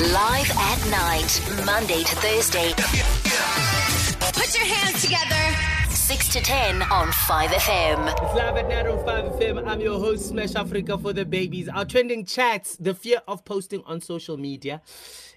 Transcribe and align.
Live 0.00 0.50
at 0.56 0.90
night, 0.90 1.42
Monday 1.66 2.02
to 2.02 2.16
Thursday, 2.16 2.72
Put 4.32 4.56
your 4.56 4.64
hands 4.64 5.02
together. 5.02 5.90
6 5.90 6.28
to 6.32 6.40
10 6.40 6.82
on 6.84 7.08
5FM. 7.08 8.08
It's 8.10 8.34
live 8.34 8.56
at 8.56 8.66
night 8.70 8.86
on 8.86 9.04
5FM. 9.04 9.68
I'm 9.68 9.78
your 9.82 10.00
host, 10.00 10.30
Smash 10.30 10.54
Africa 10.54 10.96
for 10.96 11.12
the 11.12 11.26
babies. 11.26 11.68
Our 11.68 11.84
trending 11.84 12.24
chats, 12.24 12.76
the 12.76 12.94
fear 12.94 13.20
of 13.28 13.44
posting 13.44 13.82
on 13.84 14.00
social 14.00 14.38
media. 14.38 14.80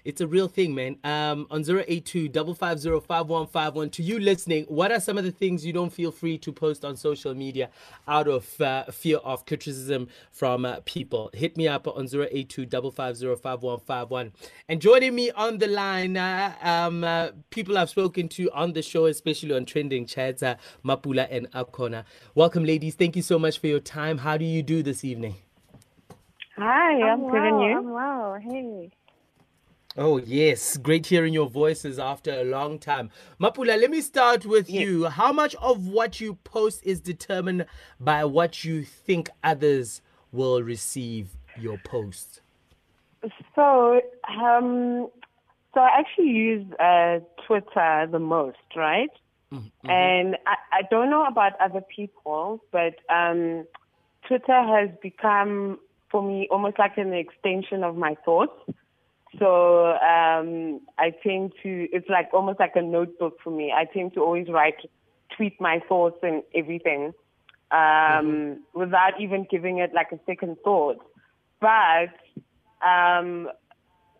It's 0.04 0.20
a 0.20 0.26
real 0.26 0.48
thing, 0.48 0.74
man. 0.74 0.98
Um, 1.02 1.46
on 1.50 1.64
082 1.66 2.28
550 2.30 3.88
To 3.88 4.02
you 4.02 4.18
listening, 4.18 4.64
what 4.64 4.92
are 4.92 5.00
some 5.00 5.16
of 5.16 5.24
the 5.24 5.32
things 5.32 5.64
you 5.64 5.72
don't 5.72 5.90
feel 5.90 6.12
free 6.12 6.36
to 6.38 6.52
post 6.52 6.84
on 6.84 6.94
social 6.94 7.34
media 7.34 7.70
out 8.06 8.28
of 8.28 8.60
uh, 8.60 8.84
fear 8.92 9.16
of 9.18 9.46
criticism 9.46 10.08
from 10.30 10.66
uh, 10.66 10.80
people? 10.84 11.30
Hit 11.32 11.56
me 11.56 11.68
up 11.68 11.88
on 11.88 12.06
082 12.12 12.66
550 12.68 14.32
And 14.68 14.82
joining 14.82 15.14
me 15.14 15.30
on 15.30 15.56
the 15.56 15.68
line, 15.68 16.18
uh, 16.18 16.54
um, 16.60 17.02
uh, 17.02 17.28
people 17.48 17.78
I've 17.78 17.88
spoken 17.88 18.28
to 18.28 18.50
on 18.50 18.74
the 18.74 18.82
show, 18.82 19.06
especially 19.06 19.54
on 19.54 19.64
trending 19.64 20.04
chats, 20.04 20.42
uh, 20.42 20.56
Mapula 20.84 21.28
and 21.30 21.50
Akona. 21.52 22.04
Welcome, 22.34 22.64
ladies. 22.64 22.94
Thank 22.94 23.16
you 23.16 23.22
so 23.22 23.38
much 23.38 23.58
for 23.58 23.68
your 23.68 23.80
time. 23.80 24.18
How 24.18 24.36
do 24.36 24.44
you 24.44 24.62
do 24.62 24.82
this 24.82 25.02
evening? 25.02 25.36
Hi, 26.58 27.00
I'm, 27.00 27.24
I'm 27.24 27.30
good 27.30 27.42
and 27.42 27.56
well, 27.56 27.68
you? 27.68 27.78
I'm 27.78 27.90
well. 27.90 28.38
Hey. 28.42 28.90
Oh, 29.96 30.18
yes. 30.18 30.76
Great 30.76 31.06
hearing 31.06 31.32
your 31.32 31.48
voices 31.48 31.98
after 32.00 32.32
a 32.32 32.44
long 32.44 32.78
time. 32.80 33.10
Mapula, 33.40 33.80
let 33.80 33.90
me 33.90 34.00
start 34.00 34.44
with 34.44 34.68
you. 34.68 35.04
How 35.04 35.32
much 35.32 35.54
of 35.56 35.86
what 35.86 36.20
you 36.20 36.34
post 36.42 36.82
is 36.84 37.00
determined 37.00 37.66
by 38.00 38.24
what 38.24 38.64
you 38.64 38.82
think 38.82 39.30
others 39.44 40.02
will 40.32 40.62
receive 40.62 41.36
your 41.56 41.78
post? 41.78 42.40
So, 43.54 44.00
um, 44.28 45.08
so 45.72 45.80
I 45.80 46.00
actually 46.00 46.30
use 46.30 46.66
uh, 46.80 47.20
Twitter 47.46 48.08
the 48.10 48.18
most, 48.18 48.58
right? 48.74 49.10
And 49.84 50.36
I, 50.46 50.56
I 50.72 50.82
don't 50.90 51.08
know 51.10 51.24
about 51.24 51.52
other 51.60 51.80
people, 51.80 52.60
but 52.72 52.96
um, 53.08 53.64
Twitter 54.26 54.60
has 54.60 54.90
become 55.00 55.78
for 56.10 56.20
me 56.20 56.48
almost 56.50 56.80
like 56.80 56.98
an 56.98 57.12
extension 57.12 57.84
of 57.84 57.96
my 57.96 58.16
thoughts. 58.24 58.52
So 59.38 59.92
um, 59.92 60.80
I 60.98 61.12
tend 61.22 61.52
to, 61.62 61.88
it's 61.92 62.08
like 62.08 62.30
almost 62.32 62.60
like 62.60 62.76
a 62.76 62.82
notebook 62.82 63.38
for 63.42 63.50
me. 63.50 63.72
I 63.72 63.84
tend 63.84 64.14
to 64.14 64.20
always 64.20 64.48
write, 64.48 64.76
tweet 65.36 65.60
my 65.60 65.80
thoughts 65.88 66.18
and 66.22 66.42
everything 66.54 67.12
um, 67.70 68.62
without 68.74 69.20
even 69.20 69.46
giving 69.50 69.78
it 69.78 69.92
like 69.94 70.12
a 70.12 70.18
second 70.26 70.56
thought. 70.62 70.98
But, 71.60 72.14
um, 72.86 73.48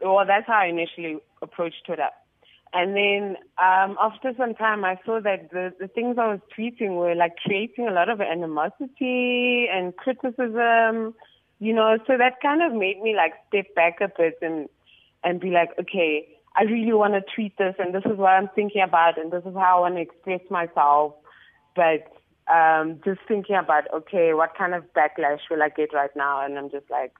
well, 0.00 0.26
that's 0.26 0.46
how 0.46 0.58
I 0.60 0.66
initially 0.66 1.18
approached 1.42 1.84
Twitter. 1.86 2.08
And 2.72 2.96
then 2.96 3.36
um, 3.62 3.96
after 4.00 4.32
some 4.36 4.54
time, 4.54 4.84
I 4.84 4.98
saw 5.06 5.20
that 5.20 5.50
the, 5.52 5.72
the 5.78 5.86
things 5.86 6.16
I 6.18 6.26
was 6.26 6.40
tweeting 6.58 6.96
were 6.96 7.14
like 7.14 7.36
creating 7.36 7.86
a 7.86 7.92
lot 7.92 8.08
of 8.08 8.20
animosity 8.20 9.68
and 9.72 9.94
criticism, 9.96 11.14
you 11.60 11.72
know. 11.72 11.98
So 12.08 12.18
that 12.18 12.40
kind 12.42 12.62
of 12.62 12.72
made 12.72 13.00
me 13.00 13.14
like 13.14 13.34
step 13.48 13.72
back 13.76 14.00
a 14.00 14.08
bit 14.08 14.38
and 14.42 14.68
and 15.24 15.40
be 15.40 15.50
like, 15.50 15.70
okay, 15.80 16.28
I 16.56 16.62
really 16.62 16.92
want 16.92 17.14
to 17.14 17.22
tweet 17.34 17.56
this, 17.58 17.74
and 17.78 17.94
this 17.94 18.04
is 18.04 18.16
what 18.16 18.30
I'm 18.30 18.48
thinking 18.54 18.82
about, 18.82 19.18
and 19.18 19.32
this 19.32 19.42
is 19.44 19.54
how 19.54 19.78
I 19.78 19.80
want 19.80 19.96
to 19.96 20.00
express 20.00 20.40
myself. 20.50 21.14
But 21.74 22.12
um, 22.52 23.00
just 23.04 23.20
thinking 23.26 23.56
about, 23.56 23.84
okay, 23.92 24.34
what 24.34 24.54
kind 24.56 24.74
of 24.74 24.84
backlash 24.94 25.40
will 25.50 25.62
I 25.62 25.70
get 25.70 25.92
right 25.92 26.14
now? 26.14 26.44
And 26.44 26.58
I'm 26.58 26.70
just 26.70 26.88
like, 26.90 27.12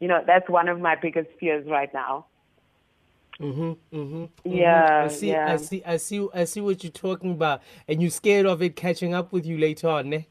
you 0.00 0.08
know, 0.08 0.22
that's 0.26 0.48
one 0.48 0.68
of 0.68 0.80
my 0.80 0.96
biggest 1.00 1.28
fears 1.38 1.66
right 1.68 1.92
now. 1.94 2.26
Mm-hmm, 3.40 3.96
mm-hmm, 3.96 4.24
Yeah, 4.44 5.04
I 5.04 5.08
see, 5.08 5.30
yeah. 5.30 5.52
I 5.52 5.56
see, 5.56 5.82
I 5.84 5.96
see, 5.96 6.28
I 6.34 6.44
see 6.44 6.60
what 6.60 6.84
you're 6.84 6.92
talking 6.92 7.32
about, 7.32 7.62
and 7.88 8.00
you're 8.00 8.10
scared 8.10 8.46
of 8.46 8.62
it 8.62 8.76
catching 8.76 9.12
up 9.12 9.32
with 9.32 9.44
you 9.44 9.58
later 9.58 9.88
on, 9.88 10.10
ne? 10.10 10.28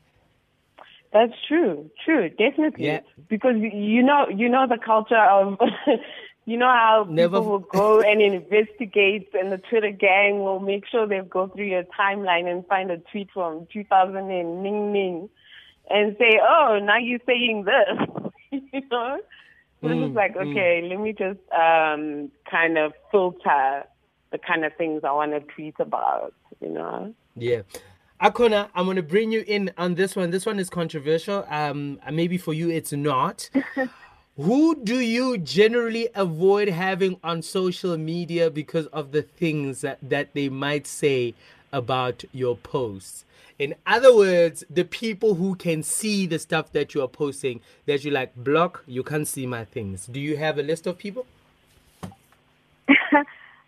That's 1.11 1.33
true, 1.47 1.91
true, 2.03 2.29
definitely. 2.29 2.85
Yeah. 2.85 3.01
Because 3.29 3.55
you 3.57 4.01
know, 4.01 4.27
you 4.33 4.49
know 4.49 4.65
the 4.67 4.79
culture 4.83 5.15
of, 5.15 5.59
you 6.45 6.57
know 6.57 6.67
how 6.67 7.05
Never- 7.09 7.39
people 7.39 7.51
will 7.51 7.59
go 7.59 8.01
and 8.09 8.21
investigate, 8.21 9.29
and 9.33 9.51
the 9.51 9.57
Twitter 9.57 9.91
gang 9.91 10.39
will 10.39 10.59
make 10.59 10.85
sure 10.87 11.07
they 11.07 11.19
go 11.19 11.47
through 11.47 11.65
your 11.65 11.83
timeline 11.83 12.49
and 12.49 12.65
find 12.67 12.91
a 12.91 12.97
tweet 12.97 13.29
from 13.33 13.67
2000 13.71 14.15
and 14.17 14.63
ning 14.63 14.91
ning, 14.91 15.29
and 15.89 16.15
say, 16.19 16.39
oh, 16.41 16.79
now 16.81 16.97
you're 16.97 17.19
saying 17.25 17.65
this, 17.65 18.31
you 18.71 18.81
know. 18.91 19.19
So 19.81 19.89
it's 19.89 19.99
just 19.99 20.13
like, 20.13 20.37
okay, 20.37 20.87
let 20.89 20.97
me 20.97 21.11
just 21.11 21.39
um, 21.51 22.31
kind 22.49 22.77
of 22.77 22.93
filter 23.11 23.83
the 24.31 24.37
kind 24.37 24.63
of 24.63 24.73
things 24.77 25.01
I 25.03 25.11
want 25.11 25.33
to 25.33 25.41
tweet 25.41 25.75
about, 25.77 26.33
you 26.61 26.69
know. 26.69 27.13
Yeah. 27.35 27.63
Akona, 28.21 28.69
I'm 28.75 28.85
gonna 28.85 29.01
bring 29.01 29.33
you 29.33 29.43
in 29.45 29.71
on 29.77 29.95
this 29.95 30.15
one. 30.15 30.29
This 30.29 30.45
one 30.45 30.57
is 30.57 30.69
controversial. 30.69 31.45
Um, 31.49 31.99
maybe 32.09 32.37
for 32.37 32.53
you 32.53 32.69
it's 32.69 32.93
not. 32.93 33.49
Who 34.37 34.75
do 34.75 34.99
you 34.99 35.37
generally 35.37 36.09
avoid 36.15 36.67
having 36.67 37.19
on 37.23 37.43
social 37.43 37.97
media 37.97 38.49
because 38.49 38.87
of 38.87 39.11
the 39.11 39.21
things 39.21 39.81
that, 39.81 39.99
that 40.01 40.33
they 40.33 40.49
might 40.49 40.87
say 40.87 41.35
about 41.71 42.23
your 42.31 42.55
posts? 42.55 43.25
In 43.59 43.75
other 43.85 44.15
words, 44.15 44.63
the 44.71 44.85
people 44.85 45.35
who 45.35 45.53
can 45.53 45.83
see 45.83 46.25
the 46.25 46.39
stuff 46.39 46.71
that 46.71 46.95
you 46.95 47.03
are 47.03 47.07
posting 47.07 47.61
that 47.85 48.03
you 48.03 48.09
like 48.09 48.35
block, 48.35 48.83
you 48.87 49.03
can't 49.03 49.27
see 49.27 49.45
my 49.45 49.65
things. 49.65 50.07
Do 50.07 50.19
you 50.19 50.35
have 50.37 50.57
a 50.57 50.63
list 50.63 50.87
of 50.87 50.97
people? 50.97 51.27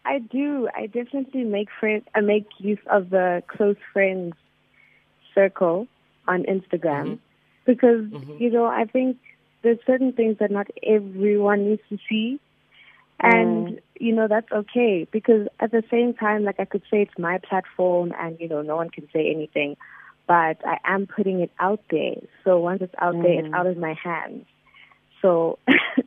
I 0.05 0.17
do. 0.19 0.67
I 0.75 0.87
definitely 0.87 1.43
make 1.43 1.69
friends. 1.79 2.05
I 2.15 2.21
make 2.21 2.47
use 2.57 2.79
of 2.87 3.11
the 3.11 3.43
close 3.47 3.77
friends 3.93 4.33
circle 5.35 5.87
on 6.27 6.43
Instagram 6.43 7.05
mm-hmm. 7.05 7.15
because 7.65 8.05
mm-hmm. 8.05 8.37
you 8.39 8.49
know 8.49 8.65
I 8.65 8.85
think 8.85 9.17
there's 9.65 9.79
certain 9.87 10.13
things 10.13 10.37
that 10.39 10.51
not 10.51 10.67
everyone 10.83 11.67
needs 11.67 11.81
to 11.89 11.97
see, 12.07 12.39
and 13.19 13.67
mm. 13.67 13.81
you 13.99 14.13
know 14.13 14.27
that's 14.27 14.51
okay 14.51 15.07
because 15.11 15.47
at 15.59 15.71
the 15.71 15.81
same 15.89 16.13
time, 16.13 16.43
like 16.43 16.59
I 16.59 16.65
could 16.65 16.83
say 16.83 17.01
it's 17.01 17.17
my 17.17 17.39
platform, 17.39 18.13
and 18.17 18.39
you 18.39 18.47
know 18.47 18.61
no 18.61 18.75
one 18.75 18.91
can 18.91 19.09
say 19.11 19.31
anything, 19.31 19.75
but 20.27 20.63
I 20.63 20.77
am 20.85 21.07
putting 21.07 21.41
it 21.41 21.51
out 21.59 21.81
there. 21.89 22.17
So 22.43 22.59
once 22.59 22.83
it's 22.83 22.93
out 22.99 23.13
there, 23.13 23.39
it's 23.39 23.47
mm. 23.47 23.55
out 23.55 23.65
of 23.65 23.75
my 23.75 23.95
hands. 24.01 24.45
So 25.19 25.57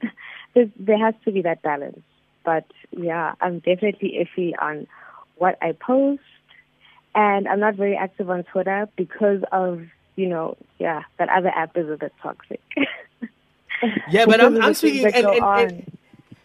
there 0.55 0.99
has 0.99 1.15
to 1.25 1.33
be 1.33 1.43
that 1.43 1.61
balance. 1.63 2.01
But 2.45 2.65
yeah, 2.93 3.35
I'm 3.41 3.59
definitely 3.59 4.25
iffy 4.25 4.53
on 4.63 4.87
what 5.35 5.59
I 5.61 5.73
post, 5.73 6.23
and 7.13 7.49
I'm 7.49 7.59
not 7.59 7.75
very 7.75 7.97
active 7.97 8.31
on 8.31 8.45
Twitter 8.45 8.89
because 8.97 9.43
of 9.51 9.81
you 10.15 10.29
know, 10.29 10.57
yeah, 10.79 11.03
that 11.19 11.29
other 11.29 11.49
app 11.49 11.77
is 11.77 11.89
a 11.89 11.97
bit 11.97 12.13
toxic. 12.21 12.61
Yeah, 14.11 14.27
but 14.27 14.41
I'm, 14.41 14.55
I'm 14.63 14.75
speaking 14.75 15.07
and, 15.15 15.27
and- 15.27 15.45
and- 15.73 15.93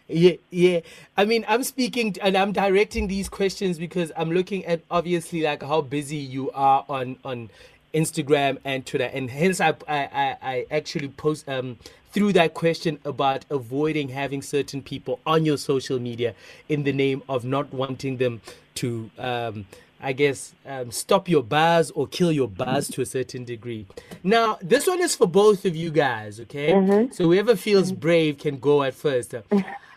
Yeah, 0.08 0.34
yeah. 0.50 0.80
I 1.16 1.24
mean, 1.24 1.44
I'm 1.48 1.64
speaking 1.64 2.16
and 2.22 2.36
I'm 2.36 2.52
directing 2.52 3.08
these 3.08 3.28
questions 3.28 3.78
because 3.78 4.12
I'm 4.16 4.30
looking 4.30 4.64
at 4.66 4.82
obviously 4.90 5.42
like 5.42 5.62
how 5.62 5.80
busy 5.80 6.16
you 6.16 6.50
are 6.52 6.84
on 6.88 7.16
on 7.24 7.50
Instagram 7.94 8.58
and 8.64 8.84
Twitter, 8.84 9.10
and 9.12 9.30
hence 9.30 9.60
I 9.60 9.70
I, 9.88 9.98
I, 10.12 10.36
I 10.42 10.66
actually 10.70 11.08
post 11.08 11.48
um 11.48 11.78
through 12.12 12.32
that 12.34 12.54
question 12.54 12.98
about 13.04 13.44
avoiding 13.50 14.10
having 14.10 14.42
certain 14.42 14.82
people 14.82 15.20
on 15.26 15.44
your 15.46 15.56
social 15.56 15.98
media 15.98 16.34
in 16.68 16.84
the 16.84 16.92
name 16.92 17.22
of 17.28 17.44
not 17.44 17.72
wanting 17.72 18.18
them 18.18 18.40
to 18.76 19.10
um 19.18 19.64
I 20.00 20.12
guess 20.12 20.54
um, 20.66 20.90
stop 20.90 21.28
your 21.28 21.42
buzz 21.42 21.90
or 21.92 22.06
kill 22.06 22.30
your 22.30 22.48
buzz 22.48 22.88
to 22.88 23.00
a 23.00 23.06
certain 23.06 23.44
degree. 23.44 23.86
Now, 24.22 24.58
this 24.60 24.86
one 24.86 25.00
is 25.00 25.16
for 25.16 25.26
both 25.26 25.64
of 25.64 25.74
you 25.74 25.90
guys, 25.90 26.40
okay? 26.40 27.08
So 27.12 27.24
whoever 27.24 27.56
feels 27.56 27.90
brave 27.92 28.38
can 28.38 28.58
go 28.58 28.82
at 28.82 28.94
first. 28.94 29.34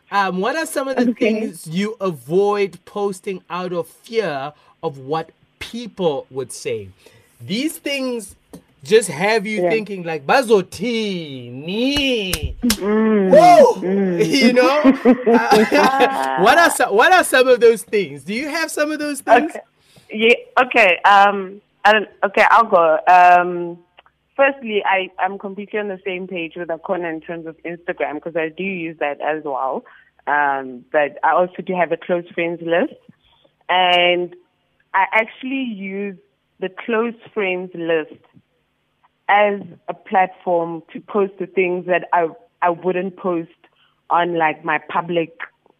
Um, 0.09 0.39
what 0.39 0.55
are 0.55 0.65
some 0.65 0.87
of 0.87 0.95
the 0.95 1.13
things 1.13 1.67
you 1.67 1.97
avoid 1.99 2.79
posting 2.85 3.43
out 3.49 3.73
of 3.73 3.87
fear 3.87 4.53
of 4.81 4.99
what 4.99 5.31
people 5.59 6.25
would 6.31 6.53
say? 6.53 6.87
These 7.41 7.77
things 7.79 8.37
just 8.83 9.09
have 9.09 9.45
you 9.45 9.61
thinking 9.69 10.03
like 10.03 10.25
bazotini. 10.25 11.75
Woo! 12.79 14.17
you 14.23 14.53
know? 14.53 14.79
Uh, 14.79 16.37
what 16.41 16.57
are 16.57 16.69
some, 16.69 16.95
what 16.95 17.11
are 17.11 17.25
some 17.25 17.49
of 17.49 17.59
those 17.59 17.83
things? 17.83 18.23
Do 18.23 18.33
you 18.33 18.47
have 18.47 18.71
some 18.71 18.91
of 18.91 18.99
those 18.99 19.19
things? 19.19 19.51
Okay. 19.51 19.59
Yeah. 20.09 20.35
Okay. 20.61 20.99
Um. 21.03 21.61
Don't, 21.85 22.07
okay. 22.25 22.45
I'll 22.49 22.65
go. 22.65 22.97
Um. 23.07 23.79
Firstly, 24.35 24.83
I 24.85 25.09
I'm 25.19 25.37
completely 25.39 25.79
on 25.79 25.87
the 25.87 25.99
same 26.05 26.27
page 26.27 26.53
with 26.55 26.69
Akona 26.69 27.11
in 27.11 27.21
terms 27.21 27.45
of 27.45 27.57
Instagram 27.63 28.15
because 28.15 28.35
I 28.35 28.49
do 28.49 28.63
use 28.63 28.97
that 28.99 29.19
as 29.21 29.43
well. 29.43 29.83
Um. 30.27 30.85
But 30.91 31.17
I 31.23 31.31
also 31.33 31.61
do 31.65 31.73
have 31.73 31.91
a 31.91 31.97
close 31.97 32.25
friends 32.33 32.61
list, 32.61 32.99
and 33.69 34.35
I 34.93 35.05
actually 35.11 35.63
use 35.63 36.17
the 36.59 36.69
close 36.69 37.15
friends 37.33 37.71
list 37.73 38.21
as 39.29 39.61
a 39.87 39.93
platform 39.93 40.83
to 40.93 41.01
post 41.01 41.33
the 41.39 41.47
things 41.47 41.85
that 41.87 42.07
I 42.13 42.27
I 42.61 42.69
wouldn't 42.69 43.17
post 43.17 43.51
on 44.09 44.37
like 44.37 44.63
my 44.63 44.79
public 44.89 45.37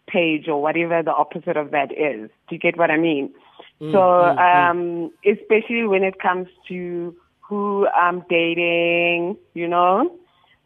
page 0.07 0.47
or 0.47 0.61
whatever 0.61 1.01
the 1.03 1.13
opposite 1.13 1.57
of 1.57 1.71
that 1.71 1.91
is. 1.91 2.29
Do 2.47 2.55
you 2.55 2.59
get 2.59 2.77
what 2.77 2.91
I 2.91 2.97
mean? 2.97 3.33
So, 3.79 4.01
um, 4.01 5.11
especially 5.23 5.85
when 5.85 6.03
it 6.03 6.19
comes 6.19 6.47
to 6.67 7.15
who 7.41 7.87
I'm 7.87 8.23
dating, 8.29 9.37
you 9.53 9.67
know, 9.67 10.17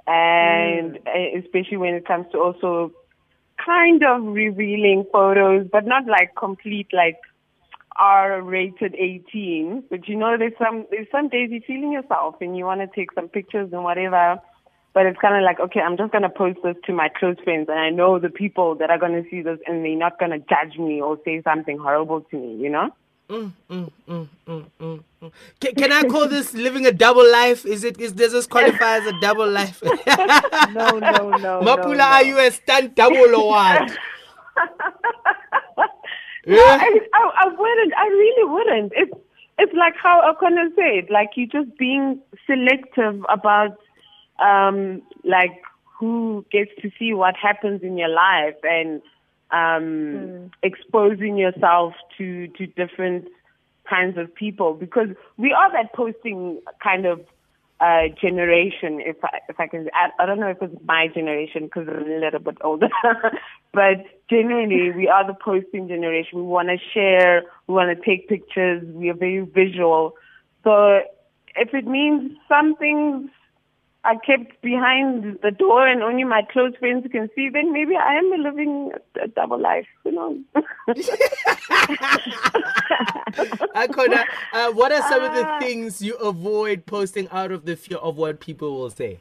and 0.08 0.98
uh, 1.06 1.40
especially 1.40 1.78
when 1.78 1.94
it 1.94 2.06
comes 2.06 2.28
to 2.32 2.40
also 2.40 2.94
kind 3.64 4.02
of 4.04 4.24
revealing 4.24 5.06
photos, 5.12 5.68
but 5.72 5.86
not 5.86 6.06
like 6.08 6.36
complete 6.38 6.88
like 6.94 7.20
R 7.98 8.42
rated 8.42 8.96
18. 8.96 9.84
But 9.90 10.08
you 10.08 10.16
know, 10.16 10.38
there's 10.38 10.54
some 10.58 10.86
there's 10.90 11.08
some 11.12 11.28
days 11.28 11.50
you're 11.52 11.62
feeling 11.62 11.92
yourself 11.92 12.36
and 12.40 12.58
you 12.58 12.66
want 12.66 12.82
to 12.82 12.88
take 12.96 13.12
some 13.12 13.28
pictures 13.28 13.70
and 13.74 13.84
whatever. 13.84 14.40
But 14.94 15.06
it's 15.06 15.20
kind 15.20 15.36
of 15.36 15.44
like, 15.44 15.60
okay, 15.60 15.80
I'm 15.80 15.96
just 15.96 16.12
going 16.12 16.24
to 16.24 16.30
post 16.30 16.60
this 16.64 16.76
to 16.86 16.94
my 16.94 17.10
close 17.10 17.38
friends 17.44 17.68
and 17.70 17.80
I 17.80 17.90
know 17.92 18.20
the 18.20 18.30
people 18.30 18.76
that 18.76 18.90
are 18.90 18.98
going 18.98 19.24
to 19.24 19.30
see 19.30 19.42
this 19.42 19.58
and 19.66 19.86
they're 19.86 19.96
not 19.96 20.20
going 20.20 20.32
to 20.32 20.40
judge 20.40 20.78
me 20.78 21.02
or 21.02 21.18
say 21.24 21.42
something 21.44 21.78
horrible 21.78 22.22
to 22.22 22.38
me, 22.38 22.62
you 22.62 22.70
know? 22.70 22.90
Mm, 23.32 23.54
mm, 23.70 23.92
mm, 24.10 24.28
mm, 24.46 24.66
mm, 24.82 25.04
mm. 25.24 25.32
Can, 25.62 25.76
can 25.76 25.92
I 25.94 26.04
call 26.04 26.28
this 26.28 26.54
living 26.54 26.86
a 26.86 26.92
double 26.92 27.32
life? 27.32 27.66
Is 27.66 27.86
it 27.86 27.98
is 27.98 28.12
does 28.12 28.34
this 28.34 28.46
qualify 28.46 28.98
as 28.98 29.06
a 29.08 29.14
double 29.22 29.50
life? 29.50 29.82
No, 30.74 31.00
no, 31.00 31.32
no. 31.38 31.62
Mapula, 31.62 31.98
no, 31.98 32.04
are 32.04 32.24
you 32.24 32.40
a 32.40 32.52
stunt 32.52 32.96
double 32.96 33.34
or 33.36 33.48
what? 33.48 33.98
No. 36.48 36.58
I, 36.58 37.00
I, 37.14 37.32
I 37.44 37.48
wouldn't. 37.50 37.94
I 37.96 38.08
really 38.08 38.52
wouldn't. 38.52 38.94
It's 38.96 39.14
it's 39.60 39.74
like 39.76 39.94
how 39.96 40.34
Akona 40.34 40.74
said. 40.76 41.12
Like 41.12 41.30
you 41.36 41.46
just 41.46 41.78
being 41.78 42.20
selective 42.48 43.24
about 43.30 43.78
um 44.44 45.04
like 45.24 45.62
who 46.00 46.44
gets 46.52 46.72
to 46.82 46.90
see 46.98 47.14
what 47.14 47.36
happens 47.36 47.84
in 47.84 47.96
your 47.96 48.10
life 48.10 48.56
and 48.64 49.04
um 49.52 50.52
exposing 50.64 51.38
yourself 51.38 51.94
to 52.18 52.48
to 52.50 52.68
different 52.68 53.28
kinds 53.90 54.18
of 54.18 54.34
people 54.34 54.74
because 54.74 55.10
we 55.38 55.52
are 55.52 55.72
that 55.72 55.94
posting 55.94 56.62
kind 56.82 57.06
of 57.06 57.20
uh, 57.82 58.08
generation, 58.22 59.02
if 59.02 59.18
I, 59.24 59.40
if 59.50 59.60
I 59.60 59.66
can, 59.66 59.90
I, 59.94 60.10
I 60.22 60.26
don't 60.28 60.40
know 60.40 60.50
if 60.50 60.62
it's 60.62 60.76
my 60.86 61.08
generation 61.08 61.64
because 61.64 61.88
I'm 61.90 62.12
a 62.12 62.20
little 62.20 62.40
bit 62.40 62.58
older, 62.62 62.90
but 63.74 64.06
generally 64.30 64.92
we 64.92 65.08
are 65.08 65.26
the 65.26 65.34
posting 65.34 65.88
generation. 65.88 66.38
We 66.38 66.44
want 66.44 66.70
to 66.70 66.78
share, 66.94 67.42
we 67.68 67.74
want 67.74 67.98
to 67.98 68.06
take 68.06 68.30
pictures, 68.30 68.84
we 68.94 69.10
are 69.10 69.16
very 69.16 69.40
visual. 69.40 70.14
So 70.64 71.00
if 71.56 71.74
it 71.74 71.88
means 71.88 72.38
some 72.48 72.76
things 72.76 73.32
are 74.04 74.18
kept 74.20 74.60
behind 74.64 75.38
the 75.44 75.52
door 75.52 75.88
and 75.88 76.02
only 76.02 76.24
my 76.24 76.42
close 76.52 76.76
friends 76.80 77.06
can 77.12 77.30
see, 77.36 77.50
then 77.50 77.72
maybe 77.72 77.96
I 77.96 78.16
am 78.16 78.32
living 78.42 78.92
a, 79.22 79.28
double 79.28 79.60
life. 79.60 79.86
Who 80.04 80.12
knows? 80.12 80.38
Akona, 83.76 84.24
uh, 84.54 84.72
what 84.72 84.92
are 84.92 85.02
some 85.08 85.24
of 85.24 85.34
the 85.34 85.46
Ah. 85.46 85.60
things 85.60 86.02
you 86.02 86.16
avoid 86.16 86.86
posting 86.86 87.28
out 87.30 87.52
of 87.52 87.66
the 87.66 87.76
fear 87.76 87.98
of 88.00 88.18
what 88.18 88.40
people 88.40 88.76
will 88.78 88.90
say? 88.90 89.20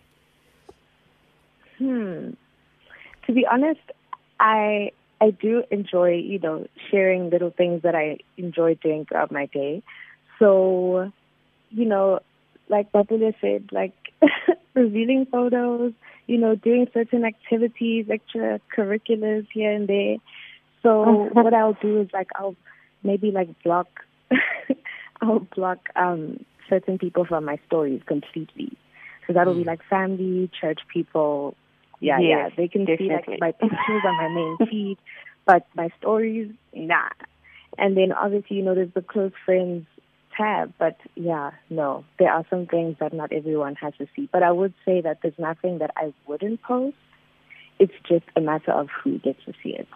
Hmm. 1.79 2.31
To 3.26 3.33
be 3.33 3.47
honest, 3.47 3.81
I 4.38 4.93
I 5.21 5.31
do 5.31 5.62
enjoy, 5.71 6.15
you 6.15 6.38
know, 6.38 6.67
sharing 6.91 7.29
little 7.29 7.50
things 7.50 7.83
that 7.83 7.94
I 7.94 8.19
enjoy 8.38 8.75
doing 8.76 9.05
throughout 9.05 9.31
my 9.31 9.47
day. 9.47 9.83
So, 10.38 11.12
you 11.71 11.85
know, 11.85 12.21
like 12.71 12.91
Mapula 12.93 13.35
said, 13.41 13.69
like 13.71 13.93
revealing 14.75 15.26
photos, 15.31 15.93
you 16.26 16.38
know, 16.38 16.55
doing 16.55 16.87
certain 16.93 17.25
activities, 17.25 18.06
extracurriculars 18.06 19.46
here 19.52 19.72
and 19.72 19.88
there. 19.88 20.17
So 20.82 21.28
what 21.32 21.55
I'll 21.55 21.76
do 21.81 22.00
is 22.00 22.08
like 22.12 22.28
I'll 22.34 22.56
maybe 23.02 23.31
like 23.31 23.49
block 23.62 23.88
I'll 25.20 25.46
block 25.55 25.88
um 25.96 26.44
certain 26.69 26.99
people 26.99 27.25
from 27.25 27.44
my 27.44 27.58
stories 27.67 28.00
completely. 28.06 28.76
So 29.26 29.34
that'll 29.34 29.55
be 29.55 29.64
like 29.64 29.81
family, 29.88 30.50
church 30.58 30.81
people. 30.93 31.55
Yeah, 32.00 32.19
yeah. 32.19 32.49
They 32.56 32.69
can 32.69 32.87
see 32.87 33.08
like 33.08 33.40
my 33.40 33.52
pictures 33.52 34.02
on 34.05 34.16
my 34.16 34.28
main 34.28 34.56
feed, 34.70 34.99
but 35.46 35.66
my 35.75 35.90
stories, 35.99 36.50
nah. 36.75 37.11
And 37.78 37.96
then 37.96 38.12
obviously, 38.12 38.56
you 38.56 38.62
know, 38.62 38.75
there's 38.75 38.93
the 38.94 39.02
close 39.02 39.32
friends 39.44 39.87
tab, 40.37 40.73
but 40.79 40.97
yeah, 41.15 41.53
no. 41.69 42.05
There 42.19 42.32
are 42.32 42.44
some 42.50 42.67
things 42.67 42.97
that 43.00 43.12
not 43.12 43.32
everyone 43.32 43.75
has 43.77 43.94
to 43.99 44.06
see. 44.17 44.29
But 44.32 44.43
I 44.43 44.53
would 44.53 44.75
say 44.85 45.00
that 45.00 45.19
there's 45.23 45.38
nothing 45.38 45.79
that 45.79 45.91
I 45.97 46.12
wouldn't 46.27 46.62
post. 46.62 46.97
It's 47.79 47.93
just 48.09 48.25
a 48.37 48.41
matter 48.41 48.73
of 48.73 48.88
who 49.03 49.19
gets 49.19 49.44
to 49.47 49.53
see 49.62 49.71
it. 49.71 49.88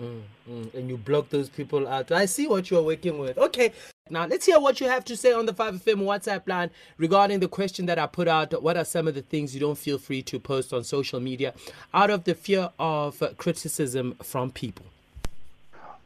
Mm, 0.00 0.74
and 0.74 0.88
you 0.88 0.96
block 0.96 1.28
those 1.28 1.48
people 1.48 1.86
out. 1.86 2.10
I 2.12 2.26
see 2.26 2.46
what 2.46 2.70
you're 2.70 2.82
working 2.82 3.18
with. 3.18 3.36
Okay, 3.36 3.72
now 4.10 4.26
let's 4.26 4.46
hear 4.46 4.58
what 4.58 4.80
you 4.80 4.88
have 4.88 5.04
to 5.06 5.16
say 5.16 5.32
on 5.32 5.46
the 5.46 5.52
5FM 5.52 6.02
WhatsApp 6.02 6.48
line 6.48 6.70
regarding 6.96 7.40
the 7.40 7.48
question 7.48 7.86
that 7.86 7.98
I 7.98 8.06
put 8.06 8.26
out. 8.26 8.62
What 8.62 8.76
are 8.76 8.84
some 8.84 9.06
of 9.06 9.14
the 9.14 9.22
things 9.22 9.54
you 9.54 9.60
don't 9.60 9.78
feel 9.78 9.98
free 9.98 10.22
to 10.22 10.40
post 10.40 10.72
on 10.72 10.82
social 10.84 11.20
media 11.20 11.54
out 11.92 12.10
of 12.10 12.24
the 12.24 12.34
fear 12.34 12.70
of 12.78 13.22
uh, 13.22 13.30
criticism 13.36 14.14
from 14.22 14.50
people? 14.50 14.86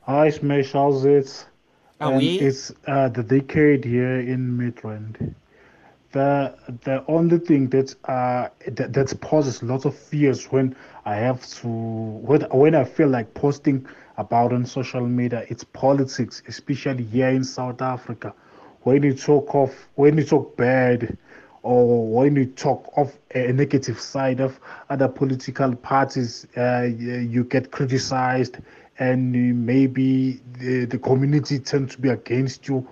Hi, 0.02 0.30
Smash, 0.30 0.72
how's 0.72 1.04
it? 1.04 1.46
Are 2.00 2.10
And 2.10 2.30
we? 2.30 2.40
It's 2.40 2.72
uh, 2.86 3.08
the 3.08 3.22
decade 3.22 3.84
here 3.84 4.18
in 4.20 4.56
Midrand. 4.58 5.34
The 6.12 6.54
the 6.84 7.04
only 7.08 7.38
thing 7.38 7.68
that 7.70 7.94
uh 8.04 8.48
that, 8.66 8.92
that 8.92 9.20
poses 9.20 9.62
lots 9.62 9.84
of 9.84 9.94
fears 9.94 10.50
when 10.52 10.74
I 11.04 11.16
have 11.16 11.46
to 11.60 11.68
when 11.68 12.42
when 12.50 12.74
I 12.74 12.84
feel 12.84 13.08
like 13.08 13.34
posting 13.34 13.86
about 14.16 14.52
on 14.52 14.64
social 14.66 15.06
media, 15.06 15.44
it's 15.48 15.64
politics, 15.64 16.42
especially 16.48 17.04
here 17.04 17.28
in 17.28 17.44
South 17.44 17.80
Africa. 17.82 18.34
When 18.82 19.02
you 19.02 19.14
talk 19.14 19.54
of 19.54 19.88
when 19.94 20.16
you 20.18 20.24
talk 20.24 20.56
bad 20.56 21.16
or 21.62 22.06
when 22.06 22.36
you 22.36 22.46
talk 22.46 22.90
of 22.96 23.18
a 23.34 23.52
negative 23.52 23.98
side 24.00 24.40
of 24.40 24.60
other 24.88 25.08
political 25.08 25.74
parties, 25.74 26.46
uh, 26.56 26.82
you 26.82 27.44
get 27.44 27.70
criticized, 27.70 28.58
and 28.98 29.66
maybe 29.66 30.40
the, 30.58 30.84
the 30.86 30.98
community 30.98 31.58
tend 31.58 31.90
to 31.90 32.00
be 32.00 32.08
against 32.08 32.68
you, 32.68 32.86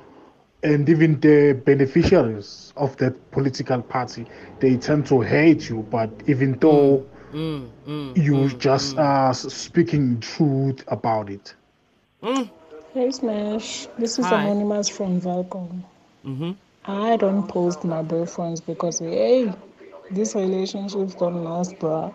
and 0.63 0.89
even 0.89 1.21
the 1.21 1.61
beneficiaries 1.65 2.73
of 2.77 2.97
that 2.99 3.31
political 3.31 3.83
party, 3.83 4.27
they 4.61 4.77
tend 4.77 5.07
to 5.07 5.21
hate 5.21 5.69
you. 5.69 5.83
But 5.91 6.11
even 6.27 6.59
though 6.59 7.07
Mm, 7.33 7.69
mm, 7.87 8.15
you 8.15 8.51
mm, 8.51 8.59
just 8.59 8.99
mm. 8.99 8.99
are 8.99 9.33
speaking 9.35 10.21
truth 10.21 10.85
about 10.89 11.31
it. 11.31 11.55
Hey 12.93 13.11
Smash, 13.11 13.87
this 13.99 14.19
is 14.19 14.31
Hi. 14.31 14.33
Anonymous 14.33 14.89
from 14.89 15.21
Valcom. 15.21 15.83
Mm-hmm. 16.27 16.53
I 16.87 17.17
don't 17.17 17.47
post 17.49 17.85
my 17.85 18.03
boyfriends 18.03 18.65
because 18.65 18.99
hey, 19.01 19.53
these 20.11 20.35
relationships 20.35 21.15
don't 21.15 21.45
last, 21.45 21.77
bruh. 21.79 22.15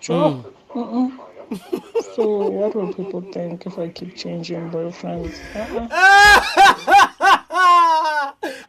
Sure. 0.00 0.34
Mm-mm. 0.74 1.12
so 2.14 2.48
what 2.48 2.74
will 2.74 2.92
people 2.92 3.20
think 3.32 3.66
if 3.66 3.78
I 3.78 3.88
keep 3.88 4.16
changing 4.16 4.70
boyfriends? 4.70 5.34
Uh-uh. 5.54 5.88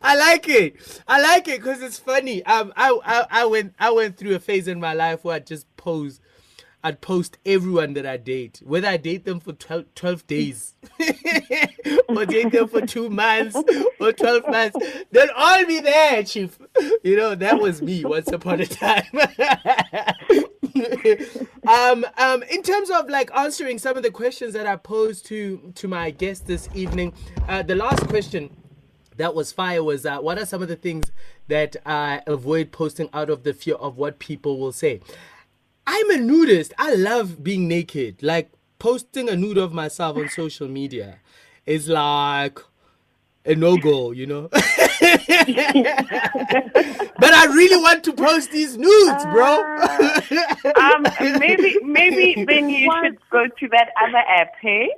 I 0.01 0.15
like 0.15 0.47
it. 0.49 0.75
I 1.07 1.21
like 1.21 1.47
it 1.47 1.59
because 1.59 1.81
it's 1.81 1.97
funny. 1.99 2.45
Um, 2.45 2.73
I, 2.75 2.97
I 3.03 3.25
I 3.41 3.45
went 3.45 3.73
I 3.79 3.91
went 3.91 4.17
through 4.17 4.35
a 4.35 4.39
phase 4.39 4.67
in 4.67 4.79
my 4.79 4.93
life 4.93 5.23
where 5.23 5.35
I 5.35 5.39
just 5.39 5.65
post. 5.77 6.21
I'd 6.85 6.99
post 6.99 7.37
everyone 7.45 7.93
that 7.93 8.05
I 8.05 8.17
date, 8.17 8.61
whether 8.65 8.89
I 8.89 8.97
date 8.97 9.23
them 9.23 9.39
for 9.39 9.53
12, 9.53 9.95
12 9.95 10.27
days 10.27 10.75
or 12.09 12.25
date 12.25 12.51
them 12.51 12.67
for 12.67 12.81
two 12.81 13.09
months 13.09 13.55
or 14.01 14.11
12 14.11 14.49
months. 14.49 14.77
They'll 15.09 15.29
all 15.33 15.65
be 15.65 15.79
there, 15.79 16.23
Chief. 16.23 16.59
You 17.01 17.15
know, 17.15 17.35
that 17.35 17.61
was 17.61 17.81
me 17.81 18.03
once 18.03 18.27
upon 18.33 18.59
a 18.59 18.65
time. 18.65 19.05
um, 21.67 22.05
um, 22.17 22.43
in 22.43 22.63
terms 22.63 22.89
of 22.89 23.09
like 23.09 23.29
answering 23.35 23.77
some 23.77 23.95
of 23.97 24.03
the 24.03 24.11
questions 24.11 24.53
that 24.53 24.65
I 24.65 24.75
posed 24.75 25.25
to 25.27 25.71
to 25.75 25.87
my 25.87 26.11
guest 26.11 26.47
this 26.47 26.67
evening, 26.73 27.13
uh, 27.47 27.63
the 27.63 27.75
last 27.75 28.07
question 28.07 28.49
that 29.17 29.35
was 29.35 29.51
fire 29.51 29.83
was 29.83 30.05
uh, 30.05 30.19
what 30.19 30.39
are 30.39 30.45
some 30.45 30.61
of 30.61 30.67
the 30.67 30.75
things 30.75 31.11
that 31.47 31.75
I 31.85 32.21
avoid 32.25 32.71
posting 32.71 33.09
out 33.13 33.29
of 33.29 33.43
the 33.43 33.53
fear 33.53 33.75
of 33.75 33.97
what 33.97 34.19
people 34.19 34.57
will 34.57 34.71
say? 34.71 35.01
I'm 35.85 36.09
a 36.11 36.17
nudist. 36.17 36.73
I 36.77 36.95
love 36.95 37.43
being 37.43 37.67
naked. 37.67 38.23
Like 38.23 38.51
posting 38.79 39.29
a 39.29 39.35
nude 39.35 39.57
of 39.57 39.73
myself 39.73 40.17
on 40.17 40.29
social 40.29 40.67
media 40.67 41.19
is 41.65 41.87
like 41.87 42.59
a 43.45 43.55
no 43.55 43.77
go, 43.77 44.11
you 44.11 44.25
know. 44.25 44.47
but 44.51 44.61
I 47.33 47.45
really 47.47 47.81
want 47.81 48.03
to 48.05 48.13
post 48.13 48.51
these 48.51 48.77
nudes, 48.77 49.25
bro. 49.25 49.59
um, 50.75 51.05
maybe 51.39 51.77
maybe 51.83 52.45
then 52.47 52.69
you 52.69 52.91
should 53.03 53.17
go 53.29 53.47
to 53.47 53.67
that 53.69 53.89
other 54.01 54.17
app, 54.17 54.53
hey? 54.61 54.89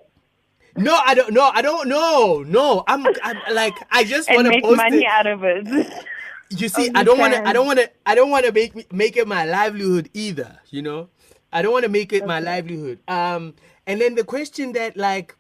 no, 0.78 1.00
I 1.06 1.14
don't. 1.16 1.34
No, 1.34 1.50
I 1.54 1.62
don't. 1.62 1.88
No, 1.88 2.44
no. 2.46 2.84
I'm, 2.88 3.06
I'm 3.24 3.38
like, 3.54 3.74
I 3.92 4.04
just 4.04 4.30
want 4.30 4.46
to 4.46 4.50
make 4.50 4.64
post 4.64 4.78
money 4.78 5.00
it. 5.00 5.08
out 5.08 5.28
of 5.28 5.44
it. 5.44 5.94
You 6.52 6.70
see, 6.70 6.90
Oh, 6.90 7.00
I 7.00 7.04
don't 7.04 7.18
want 7.18 7.34
to. 7.34 7.48
I 7.48 7.54
don't 7.54 7.66
want 7.66 7.80
to. 7.80 7.90
I 8.06 8.14
don't 8.14 8.30
want 8.30 8.46
to 8.46 8.52
make 8.52 8.94
make 8.94 9.18
it 9.18 9.28
my 9.28 9.46
livelihood 9.46 10.12
either. 10.14 10.60
You 10.70 10.84
know, 10.84 11.10
I 11.52 11.64
don't 11.64 11.72
want 11.74 11.86
to 11.86 11.90
make 11.90 12.14
it 12.14 12.24
my 12.28 12.40
livelihood. 12.40 13.00
Um, 13.08 13.56
and 13.88 14.00
then 14.00 14.14
the 14.14 14.24
question 14.24 14.74
that 14.74 14.96
like, 14.96 15.36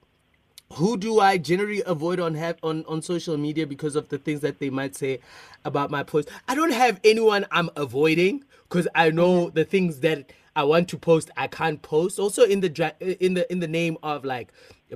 who 0.74 0.98
do 0.98 1.20
I 1.20 1.38
generally 1.38 1.84
avoid 1.86 2.20
on 2.20 2.34
have 2.36 2.58
on 2.64 2.86
on 2.88 3.02
social 3.02 3.38
media 3.38 3.68
because 3.68 3.96
of 3.96 4.10
the 4.10 4.18
things 4.18 4.42
that 4.42 4.60
they 4.60 4.70
might 4.70 4.96
say 4.96 5.20
about 5.64 5.92
my 5.92 6.04
post? 6.04 6.30
I 6.48 6.56
don't 6.56 6.74
have 6.74 7.00
anyone 7.04 7.46
I'm 7.52 7.70
avoiding 7.76 8.44
because 8.64 8.88
I 8.96 9.12
know 9.12 9.46
mm-hmm. 9.46 9.56
the 9.56 9.66
things 9.66 10.00
that 10.02 10.32
I 10.56 10.64
want 10.64 10.90
to 10.90 10.98
post 10.98 11.30
I 11.38 11.48
can't 11.48 11.82
post. 11.82 12.20
Also 12.20 12.44
in 12.44 12.62
the 12.62 12.96
in 13.20 13.36
the 13.36 13.52
in 13.52 13.60
the 13.60 13.68
name 13.68 13.98
of 14.04 14.26
like 14.26 14.52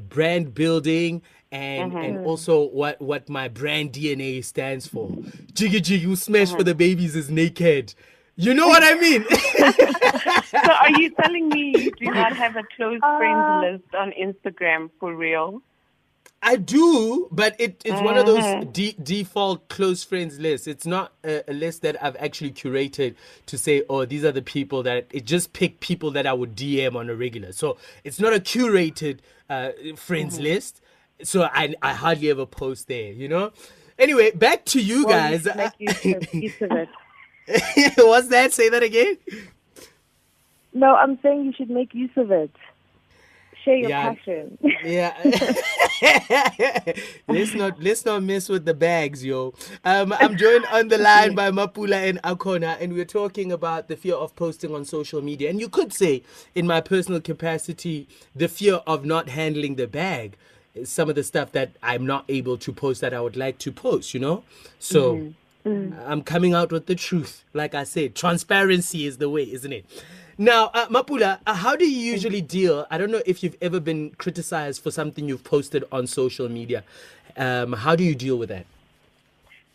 brand 0.09 0.53
building 0.53 1.21
and 1.51 1.93
and 1.93 2.17
mm-hmm. 2.17 2.25
also 2.25 2.67
what 2.69 2.99
what 3.01 3.29
my 3.29 3.47
brand 3.47 3.93
DNA 3.93 4.43
stands 4.43 4.87
for. 4.87 5.09
Mm-hmm. 5.09 5.45
Jiggy 5.53 5.81
jiggy, 5.81 6.07
you 6.07 6.15
smash 6.15 6.51
for 6.51 6.63
the 6.63 6.75
babies 6.75 7.15
is 7.15 7.29
naked. 7.29 7.93
You 8.41 8.53
know 8.53 8.67
what 8.69 8.83
I 8.83 8.95
mean? 8.95 9.25
So 10.51 10.71
are 10.71 10.91
you 10.99 11.09
telling 11.11 11.49
me 11.49 11.75
you 11.77 11.91
do 11.91 12.05
not 12.21 12.35
have 12.37 12.55
a 12.55 12.63
close 12.75 12.99
friends 12.99 13.63
list 13.63 13.95
on 13.95 14.11
Instagram 14.11 14.89
for 14.99 15.13
real? 15.15 15.61
I 16.41 16.55
do, 16.55 17.27
but 17.31 17.55
it, 17.59 17.81
it's 17.85 18.01
one 18.01 18.17
of 18.17 18.25
those 18.25 18.43
Mm-hmm. 18.45 18.71
de- 18.71 18.95
default 19.03 19.67
close 19.67 20.03
friends 20.05 20.39
lists. 20.39 20.67
It's 20.67 20.85
not 20.85 21.11
a, 21.23 21.43
a 21.49 21.53
list 21.53 21.81
that 21.81 22.01
I've 22.01 22.15
actually 22.15 22.51
curated 22.51 23.15
to 23.47 23.57
say, 23.57 23.83
oh, 23.89 24.05
these 24.05 24.23
are 24.23 24.31
the 24.31 24.41
people 24.41 24.83
that 24.83 25.07
it 25.11 25.25
just 25.25 25.51
pick 25.53 25.81
people 25.81 26.11
that 26.11 26.25
I 26.25 26.31
would 26.33 26.55
DM 26.55 26.95
on 26.95 27.09
a 27.09 27.15
regular. 27.15 27.51
So 27.51 27.77
it's 28.05 28.19
not 28.21 28.33
a 28.33 28.39
curated 28.39 29.19
uh, 29.49 29.71
friends 29.97 30.35
Mm-hmm. 30.35 30.43
list. 30.43 30.81
So 31.23 31.43
I, 31.43 31.75
I 31.81 31.93
hardly 31.93 32.29
ever 32.29 32.45
post 32.45 32.87
there, 32.87 33.11
you 33.11 33.27
know? 33.27 33.51
Anyway, 33.99 34.31
back 34.31 34.63
to 34.67 34.81
you 34.81 35.05
Well, 35.05 35.37
guys. 35.37 35.45
you 35.77 36.53
should 37.49 37.61
make 37.61 37.77
use 37.77 37.97
of, 37.97 37.97
use 37.97 37.97
of 37.97 37.97
it. 37.97 38.07
What's 38.07 38.27
that? 38.29 38.53
Say 38.53 38.69
that 38.69 38.83
again? 38.83 39.17
No, 40.73 40.95
I'm 40.95 41.19
saying 41.21 41.45
you 41.45 41.53
should 41.53 41.69
make 41.69 41.93
use 41.93 42.11
of 42.17 42.31
it. 42.31 42.51
Share 43.65 43.75
your 43.77 43.89
Yeah. 43.89 44.15
passion. 44.15 44.57
Yeah. 44.83 45.15
let's 47.27 47.53
not 47.53 47.81
let's 47.81 48.05
not 48.05 48.23
mess 48.23 48.49
with 48.49 48.65
the 48.65 48.73
bags, 48.73 49.25
yo. 49.25 49.53
Um, 49.85 50.13
I'm 50.13 50.37
joined 50.37 50.65
on 50.67 50.87
the 50.89 50.97
line 50.97 51.35
by 51.35 51.51
Mapula 51.51 52.09
and 52.09 52.21
Akona, 52.23 52.77
and 52.81 52.93
we're 52.93 53.05
talking 53.05 53.51
about 53.51 53.87
the 53.89 53.97
fear 53.97 54.15
of 54.15 54.35
posting 54.35 54.73
on 54.75 54.85
social 54.85 55.21
media. 55.21 55.49
And 55.49 55.59
you 55.59 55.69
could 55.69 55.93
say, 55.93 56.23
in 56.55 56.67
my 56.67 56.81
personal 56.81 57.21
capacity, 57.21 58.07
the 58.35 58.47
fear 58.47 58.75
of 58.87 59.05
not 59.05 59.29
handling 59.29 59.75
the 59.75 59.87
bag. 59.87 60.37
Some 60.85 61.09
of 61.09 61.15
the 61.15 61.23
stuff 61.23 61.51
that 61.53 61.71
I'm 61.83 62.05
not 62.05 62.25
able 62.29 62.57
to 62.59 62.71
post 62.73 63.01
that 63.01 63.13
I 63.13 63.21
would 63.21 63.35
like 63.37 63.57
to 63.59 63.71
post, 63.71 64.13
you 64.13 64.21
know? 64.21 64.43
So 64.79 65.33
I'm 66.05 66.21
coming 66.23 66.53
out 66.53 66.71
with 66.71 66.85
the 66.87 66.95
truth. 66.95 67.43
Like 67.53 67.73
I 67.75 67.83
said, 67.83 68.15
transparency 68.15 69.05
is 69.05 69.17
the 69.17 69.29
way, 69.29 69.43
isn't 69.51 69.71
it? 69.71 69.85
Now, 70.37 70.71
uh, 70.73 70.87
Mapula, 70.87 71.39
uh, 71.45 71.53
how 71.53 71.75
do 71.75 71.85
you 71.89 71.99
usually 72.13 72.41
deal? 72.41 72.85
I 72.89 72.97
don't 72.97 73.11
know 73.11 73.21
if 73.25 73.43
you've 73.43 73.57
ever 73.61 73.79
been 73.79 74.11
criticized 74.11 74.81
for 74.81 74.89
something 74.91 75.27
you've 75.27 75.43
posted 75.43 75.83
on 75.91 76.07
social 76.07 76.47
media. 76.49 76.83
Um, 77.35 77.73
how 77.73 77.95
do 77.95 78.03
you 78.03 78.15
deal 78.15 78.37
with 78.37 78.49
that? 78.49 78.65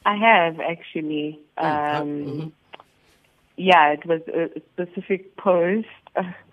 I 0.07 0.17
have 0.17 0.61
actually. 0.61 1.39
how- 1.57 2.03
Um, 2.03 2.53
Yeah, 3.57 3.93
it 3.93 4.05
was 4.05 4.21
a 4.29 4.51
specific 4.73 5.37
post. 5.37 5.87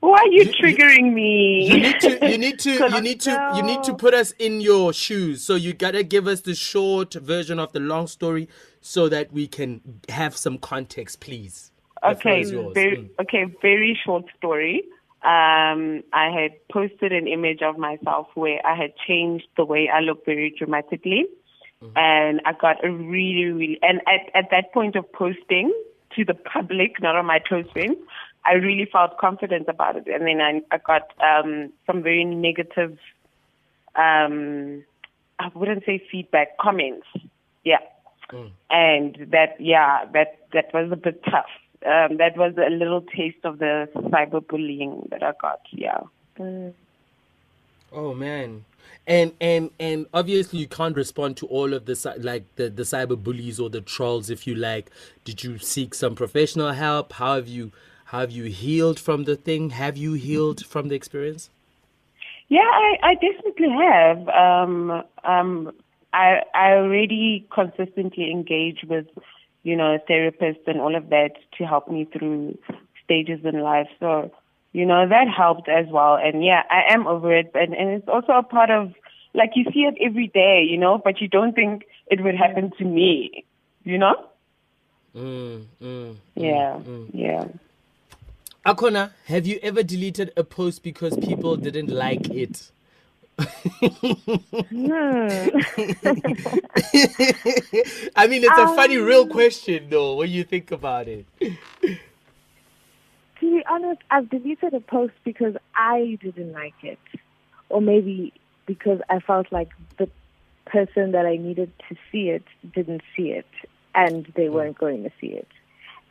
Why 0.00 0.18
are 0.18 0.26
you 0.28 0.44
triggering 0.46 1.12
me? 1.12 1.68
You 1.70 1.80
need 1.80 2.00
to, 2.00 2.30
you 2.30 2.38
need 2.38 2.58
to, 2.60 2.70
you 2.94 3.00
need 3.02 3.20
to, 3.22 3.52
you 3.56 3.62
need 3.62 3.82
to 3.84 3.94
put 3.94 4.14
us 4.14 4.32
in 4.38 4.60
your 4.60 4.92
shoes. 4.92 5.42
So 5.44 5.54
you 5.54 5.72
gotta 5.74 6.02
give 6.02 6.26
us 6.26 6.40
the 6.40 6.54
short 6.54 7.14
version 7.14 7.58
of 7.58 7.72
the 7.72 7.80
long 7.80 8.06
story 8.06 8.48
so 8.80 9.08
that 9.10 9.32
we 9.32 9.46
can 9.46 9.80
have 10.08 10.36
some 10.36 10.58
context, 10.58 11.20
please. 11.20 11.70
Okay, 12.02 12.44
very 12.44 12.96
Mm. 12.96 13.10
okay, 13.20 13.44
very 13.60 13.98
short 14.04 14.24
story. 14.38 14.84
Um, 15.22 16.02
I 16.14 16.30
had 16.30 16.52
posted 16.72 17.12
an 17.12 17.26
image 17.28 17.60
of 17.60 17.76
myself 17.76 18.28
where 18.34 18.64
I 18.66 18.74
had 18.74 18.94
changed 19.06 19.48
the 19.58 19.66
way 19.66 19.90
I 19.92 20.00
look 20.00 20.24
very 20.24 20.54
dramatically, 20.56 21.26
Mm-hmm. 21.82 21.96
and 21.96 22.40
I 22.46 22.52
got 22.52 22.82
a 22.84 22.90
really, 22.90 23.44
really, 23.52 23.78
and 23.82 24.00
at 24.06 24.30
at 24.34 24.50
that 24.50 24.72
point 24.72 24.96
of 24.96 25.10
posting 25.12 25.72
to 26.16 26.24
the 26.26 26.34
public, 26.34 27.00
not 27.00 27.16
on 27.16 27.24
my 27.26 27.38
close 27.38 27.64
friends, 27.72 27.96
I 28.44 28.54
really 28.54 28.88
felt 28.90 29.18
confident 29.18 29.68
about 29.68 29.96
it, 29.96 30.06
and 30.06 30.26
then 30.26 30.40
I, 30.40 30.62
I 30.74 30.78
got 30.78 31.12
um, 31.22 31.72
some 31.86 32.02
very 32.02 32.24
negative, 32.24 32.98
um, 33.96 34.82
I 35.38 35.50
wouldn't 35.54 35.84
say 35.84 36.02
feedback, 36.10 36.56
comments, 36.58 37.06
yeah. 37.64 37.78
And 38.70 39.16
that 39.30 39.60
yeah 39.60 40.04
that 40.12 40.38
that 40.52 40.72
was 40.72 40.90
a 40.92 40.96
bit 40.96 41.22
tough. 41.24 41.50
Um 41.86 42.18
that 42.18 42.36
was 42.36 42.54
a 42.56 42.70
little 42.70 43.02
taste 43.02 43.44
of 43.44 43.58
the 43.58 43.88
cyberbullying 43.96 45.10
that 45.10 45.22
i 45.22 45.32
got. 45.40 45.60
Yeah. 45.72 46.00
Oh 47.92 48.14
man. 48.14 48.64
And 49.06 49.32
and 49.40 49.70
and 49.80 50.06
obviously 50.14 50.60
you 50.60 50.68
can't 50.68 50.96
respond 50.96 51.36
to 51.38 51.46
all 51.46 51.74
of 51.74 51.86
the 51.86 52.14
like 52.18 52.44
the 52.56 52.70
the 52.70 52.84
cyber 52.84 53.20
bullies 53.20 53.58
or 53.58 53.68
the 53.68 53.80
trolls 53.80 54.30
if 54.30 54.46
you 54.46 54.54
like. 54.54 54.90
Did 55.24 55.42
you 55.42 55.58
seek 55.58 55.94
some 55.94 56.14
professional 56.14 56.72
help? 56.72 57.14
How 57.14 57.34
have 57.34 57.48
you 57.48 57.72
have 58.12 58.30
you 58.30 58.44
healed 58.44 58.98
from 58.98 59.24
the 59.24 59.36
thing? 59.36 59.70
Have 59.70 59.96
you 59.96 60.14
healed 60.14 60.66
from 60.66 60.88
the 60.88 60.94
experience? 60.94 61.50
yeah 62.50 62.60
i 62.60 62.98
i 63.02 63.14
definitely 63.14 63.70
have 63.70 64.28
um 64.28 65.02
um 65.24 65.72
i 66.12 66.42
i 66.54 66.72
already 66.72 67.46
consistently 67.54 68.30
engage 68.30 68.84
with 68.88 69.06
you 69.62 69.76
know 69.76 69.98
therapists 70.08 70.66
and 70.66 70.80
all 70.80 70.94
of 70.94 71.08
that 71.08 71.30
to 71.56 71.64
help 71.64 71.88
me 71.88 72.04
through 72.12 72.58
stages 73.04 73.40
in 73.44 73.60
life 73.60 73.88
so 74.00 74.30
you 74.72 74.84
know 74.84 75.08
that 75.08 75.28
helped 75.28 75.68
as 75.68 75.86
well 75.90 76.16
and 76.16 76.44
yeah 76.44 76.62
i 76.70 76.92
am 76.92 77.06
over 77.06 77.34
it 77.34 77.50
and 77.54 77.72
and 77.72 77.88
it's 77.90 78.08
also 78.08 78.32
a 78.32 78.42
part 78.42 78.70
of 78.70 78.92
like 79.32 79.50
you 79.54 79.64
see 79.72 79.84
it 79.90 79.94
every 80.04 80.26
day 80.26 80.66
you 80.68 80.76
know 80.76 81.00
but 81.02 81.20
you 81.20 81.28
don't 81.28 81.54
think 81.54 81.84
it 82.08 82.22
would 82.22 82.34
happen 82.34 82.72
to 82.76 82.84
me 82.84 83.44
you 83.84 83.96
know 83.96 84.14
Mm, 85.12 85.64
mm. 85.82 86.14
Yeah, 86.36 86.78
yeah. 87.12 87.44
Akona, 88.66 89.12
have 89.24 89.46
you 89.46 89.58
ever 89.62 89.82
deleted 89.82 90.32
a 90.36 90.44
post 90.44 90.82
because 90.82 91.16
people 91.16 91.56
didn't 91.56 91.88
like 91.88 92.28
it? 92.28 92.70
Hmm. 93.38 93.46
I 98.16 98.26
mean, 98.26 98.44
it's 98.44 98.58
a 98.58 98.74
funny, 98.74 98.98
um, 98.98 99.04
real 99.04 99.26
question, 99.26 99.88
though, 99.88 100.16
when 100.16 100.28
you 100.28 100.44
think 100.44 100.70
about 100.72 101.08
it. 101.08 101.24
To 101.40 101.96
be 103.40 103.62
honest, 103.66 104.02
I've 104.10 104.28
deleted 104.28 104.74
a 104.74 104.80
post 104.80 105.14
because 105.24 105.56
I 105.74 106.18
didn't 106.20 106.52
like 106.52 106.74
it. 106.82 106.98
Or 107.70 107.80
maybe 107.80 108.34
because 108.66 109.00
I 109.08 109.20
felt 109.20 109.50
like 109.50 109.70
the 109.96 110.10
person 110.66 111.12
that 111.12 111.24
I 111.24 111.36
needed 111.36 111.72
to 111.88 111.96
see 112.12 112.28
it 112.28 112.44
didn't 112.74 113.02
see 113.16 113.30
it 113.30 113.46
and 113.94 114.30
they 114.36 114.46
hmm. 114.46 114.54
weren't 114.54 114.78
going 114.78 115.02
to 115.04 115.10
see 115.18 115.28
it. 115.28 115.48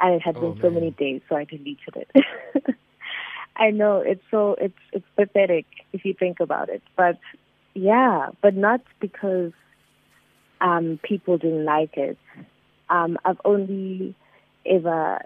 And 0.02 0.16
it 0.16 0.22
had 0.22 0.38
Oh, 0.38 0.42
been 0.42 0.58
so 0.62 0.70
many 0.70 0.92
days, 0.92 1.22
so 1.28 1.36
I 1.36 1.44
deleted 1.44 1.96
it. 1.96 2.10
I 3.56 3.72
know 3.72 3.98
it's 3.98 4.24
so 4.32 4.56
it's 4.60 4.78
it's 4.94 5.06
pathetic 5.16 5.66
if 5.92 6.06
you 6.06 6.14
think 6.14 6.40
about 6.40 6.70
it. 6.70 6.82
But 6.96 7.18
yeah, 7.74 8.30
but 8.42 8.56
not 8.56 8.82
because 9.02 9.52
um 10.62 11.00
people 11.04 11.38
didn't 11.38 11.66
like 11.66 11.98
it. 11.98 12.18
Um 12.90 13.18
I've 13.26 13.42
only 13.44 14.16
ever 14.66 15.20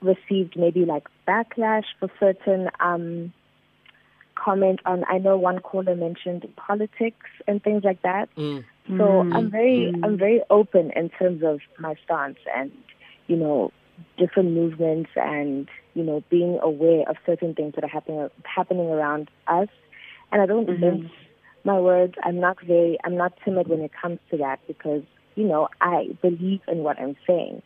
received 0.00 0.56
maybe 0.56 0.86
like 0.86 1.06
backlash 1.28 1.84
for 1.98 2.10
certain 2.18 2.70
um 2.80 3.32
comment 4.34 4.80
on 4.86 5.04
I 5.08 5.18
know 5.18 5.36
one 5.36 5.58
caller 5.58 5.94
mentioned 5.94 6.48
politics 6.56 7.26
and 7.46 7.62
things 7.62 7.84
like 7.84 8.00
that. 8.02 8.30
Mm. 8.36 8.64
So 8.96 9.26
I'm 9.32 9.50
very 9.50 9.92
I'm 10.02 10.16
very 10.16 10.40
open 10.48 10.90
in 10.96 11.10
terms 11.10 11.42
of 11.44 11.60
my 11.78 11.94
stance 12.04 12.38
and 12.56 12.72
you 13.30 13.36
know 13.36 13.72
different 14.18 14.50
movements 14.50 15.10
and 15.16 15.68
you 15.94 16.02
know 16.02 16.22
being 16.30 16.58
aware 16.62 17.08
of 17.08 17.16
certain 17.24 17.54
things 17.54 17.74
that 17.74 17.84
are 17.84 17.88
happening 17.88 18.28
happening 18.44 18.88
around 18.88 19.30
us 19.46 19.68
and 20.32 20.42
I 20.42 20.46
don't 20.46 20.66
mm-hmm. 20.66 20.80
mince 20.80 21.12
my 21.64 21.78
words. 21.78 22.14
I'm 22.22 22.40
not 22.40 22.58
very 22.64 22.98
I'm 23.04 23.16
not 23.16 23.32
timid 23.44 23.68
when 23.68 23.80
it 23.80 23.92
comes 24.00 24.18
to 24.30 24.36
that 24.38 24.60
because 24.66 25.02
you 25.34 25.46
know 25.46 25.68
I 25.80 26.08
believe 26.22 26.60
in 26.68 26.78
what 26.78 26.98
I'm 26.98 27.16
saying. 27.26 27.62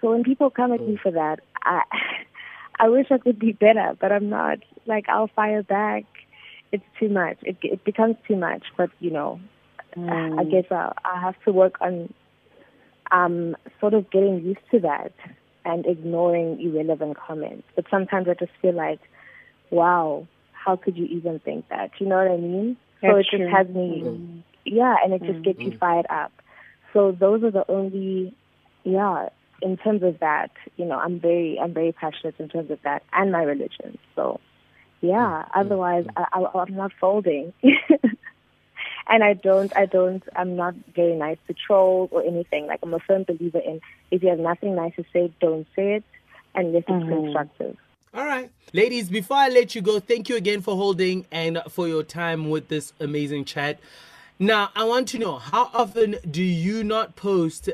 So 0.00 0.12
when 0.12 0.22
people 0.22 0.50
come 0.50 0.72
at 0.72 0.80
me 0.80 0.94
mm. 0.94 1.00
for 1.00 1.12
that, 1.12 1.40
I 1.62 1.82
I 2.80 2.88
wish 2.88 3.06
I 3.10 3.18
could 3.18 3.38
be 3.38 3.52
better, 3.52 3.96
but 4.00 4.12
I'm 4.12 4.28
not. 4.28 4.58
Like 4.86 5.08
I'll 5.08 5.28
fire 5.28 5.62
back. 5.62 6.04
It's 6.70 6.84
too 7.00 7.08
much. 7.08 7.38
It 7.42 7.56
it 7.62 7.84
becomes 7.84 8.16
too 8.26 8.36
much. 8.36 8.64
But 8.76 8.90
you 9.00 9.10
know, 9.10 9.40
I 9.94 9.98
mm. 9.98 10.50
guess 10.50 10.70
I'll, 10.70 10.94
I'll 11.04 11.20
have 11.20 11.42
to 11.44 11.52
work 11.52 11.76
on 11.80 12.12
um 13.10 13.56
sort 13.80 13.94
of 13.94 14.10
getting 14.10 14.42
used 14.44 14.60
to 14.70 14.80
that 14.80 15.12
and 15.64 15.86
ignoring 15.86 16.60
irrelevant 16.60 17.16
comments. 17.16 17.66
But 17.76 17.84
sometimes 17.90 18.28
I 18.28 18.34
just 18.34 18.52
feel 18.62 18.74
like, 18.74 19.00
wow, 19.70 20.26
how 20.52 20.76
could 20.76 20.96
you 20.96 21.04
even 21.06 21.38
think 21.40 21.68
that? 21.68 21.90
You 21.98 22.06
know 22.06 22.16
what 22.16 22.30
I 22.30 22.36
mean? 22.36 22.76
so 23.00 23.08
That's 23.14 23.28
it 23.32 23.38
just 23.38 23.50
has 23.50 23.68
me, 23.68 24.02
mm-hmm. 24.04 24.38
yeah, 24.64 24.96
and 25.04 25.12
it 25.12 25.22
just 25.22 25.42
gets 25.44 25.60
you 25.60 25.70
mm-hmm. 25.70 25.78
fired 25.78 26.06
up. 26.10 26.32
So 26.92 27.12
those 27.12 27.42
are 27.44 27.50
the 27.50 27.70
only, 27.70 28.34
yeah, 28.84 29.28
in 29.62 29.76
terms 29.76 30.02
of 30.02 30.18
that, 30.20 30.50
you 30.76 30.84
know, 30.84 30.98
I'm 30.98 31.20
very, 31.20 31.58
I'm 31.60 31.74
very 31.74 31.92
passionate 31.92 32.34
in 32.38 32.48
terms 32.48 32.70
of 32.70 32.78
that 32.82 33.02
and 33.12 33.30
my 33.30 33.42
religion. 33.42 33.98
So, 34.16 34.40
yeah. 35.00 35.44
Mm-hmm. 35.44 35.60
Otherwise, 35.60 36.06
I, 36.16 36.26
I, 36.32 36.58
I'm 36.58 36.74
not 36.74 36.92
folding. 37.00 37.52
and 39.08 39.24
I 39.24 39.34
don't, 39.34 39.74
I 39.76 39.86
don't, 39.86 40.22
I'm 40.36 40.56
not 40.56 40.74
very 40.94 41.14
nice 41.16 41.38
to 41.46 41.54
trolls 41.54 42.10
or 42.12 42.22
anything. 42.22 42.66
Like 42.66 42.80
I'm 42.82 42.94
a 42.94 42.98
firm 43.00 43.24
believer 43.24 43.58
in 43.58 43.80
if 44.10 44.22
you 44.22 44.28
have 44.28 44.38
nothing 44.38 44.74
nice 44.74 44.94
to 44.96 45.04
say, 45.12 45.32
don't 45.40 45.66
say 45.74 45.94
it 45.96 46.04
unless 46.54 46.82
it's 46.82 46.90
mm-hmm. 46.90 47.08
constructive. 47.08 47.76
All 48.14 48.24
right. 48.24 48.50
Ladies, 48.72 49.08
before 49.08 49.36
I 49.36 49.48
let 49.48 49.74
you 49.74 49.82
go, 49.82 50.00
thank 50.00 50.28
you 50.28 50.36
again 50.36 50.60
for 50.60 50.76
holding 50.76 51.26
and 51.30 51.62
for 51.68 51.88
your 51.88 52.02
time 52.02 52.50
with 52.50 52.68
this 52.68 52.92
amazing 53.00 53.44
chat. 53.44 53.78
Now, 54.38 54.70
I 54.74 54.84
want 54.84 55.08
to 55.08 55.18
know 55.18 55.38
how 55.38 55.70
often 55.74 56.16
do 56.30 56.42
you 56.42 56.84
not 56.84 57.16
post 57.16 57.68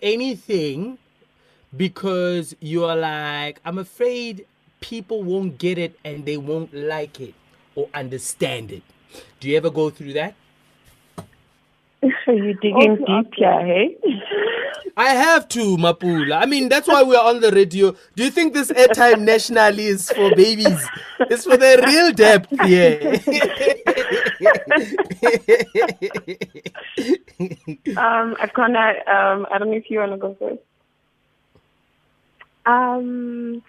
anything 0.00 0.98
because 1.76 2.54
you 2.60 2.84
are 2.84 2.96
like, 2.96 3.60
I'm 3.64 3.78
afraid 3.78 4.46
people 4.80 5.22
won't 5.22 5.58
get 5.58 5.76
it 5.76 5.98
and 6.04 6.24
they 6.24 6.36
won't 6.36 6.72
like 6.72 7.20
it 7.20 7.34
or 7.74 7.88
understand 7.92 8.70
it? 8.70 8.82
Do 9.40 9.48
you 9.48 9.56
ever 9.56 9.70
go 9.70 9.90
through 9.90 10.14
that? 10.14 10.34
Are 12.02 12.08
you 12.32 12.54
digging 12.54 12.90
Also, 12.90 13.04
deep 13.22 13.34
here, 13.34 13.66
hey? 13.66 13.96
I 14.96 15.10
have 15.10 15.48
to, 15.48 15.76
Mapula. 15.76 16.42
I 16.42 16.46
mean, 16.46 16.68
that's 16.68 16.88
why 16.88 17.02
we're 17.02 17.20
on 17.20 17.40
the 17.40 17.50
radio. 17.52 17.94
Do 18.16 18.24
you 18.24 18.30
think 18.30 18.54
this 18.54 18.70
airtime 18.70 19.20
nationally 19.20 19.86
is 19.86 20.10
for 20.10 20.34
babies? 20.34 20.88
It's 21.20 21.44
for 21.44 21.56
the 21.56 21.82
real 21.86 22.12
depth, 22.12 22.52
yeah. 22.66 23.18
Um, 27.96 28.34
Akona, 28.36 29.06
um, 29.08 29.46
I 29.52 29.58
don't 29.58 29.70
know 29.70 29.76
if 29.76 29.90
you 29.90 29.98
want 30.00 30.12
to 30.12 30.18
go 30.18 30.36
first. 30.38 30.60
Um, 32.66 33.62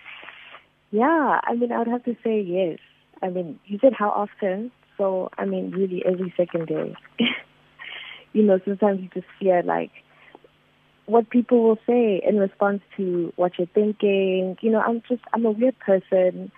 yeah, 0.92 1.40
I 1.44 1.56
mean, 1.56 1.72
I 1.72 1.80
would 1.80 1.88
have 1.88 2.04
to 2.06 2.16
say 2.24 2.42
yes. 2.42 2.80
I 3.22 3.30
mean, 3.30 3.60
you 3.66 3.78
said 3.80 3.94
how 3.94 4.10
often? 4.10 4.72
So, 4.98 5.30
I 5.38 5.46
mean, 5.46 5.72
really 5.72 6.04
every 6.06 6.34
second 6.36 6.68
day. 6.68 6.96
You 8.34 8.44
know, 8.44 8.60
sometimes 8.66 9.02
you 9.02 9.10
just 9.14 9.28
fear 9.40 9.64
like 9.64 9.92
what 11.06 11.30
people 11.30 11.64
will 11.64 11.80
say 11.88 12.22
in 12.24 12.38
response 12.38 12.82
to 12.98 13.34
what 13.36 13.58
you're 13.58 13.68
thinking. 13.68 14.58
You 14.62 14.72
know, 14.72 14.80
I'm 14.80 15.02
just, 15.10 15.24
I'm 15.34 15.46
a 15.46 15.52
weird 15.52 15.78
person. 15.80 16.52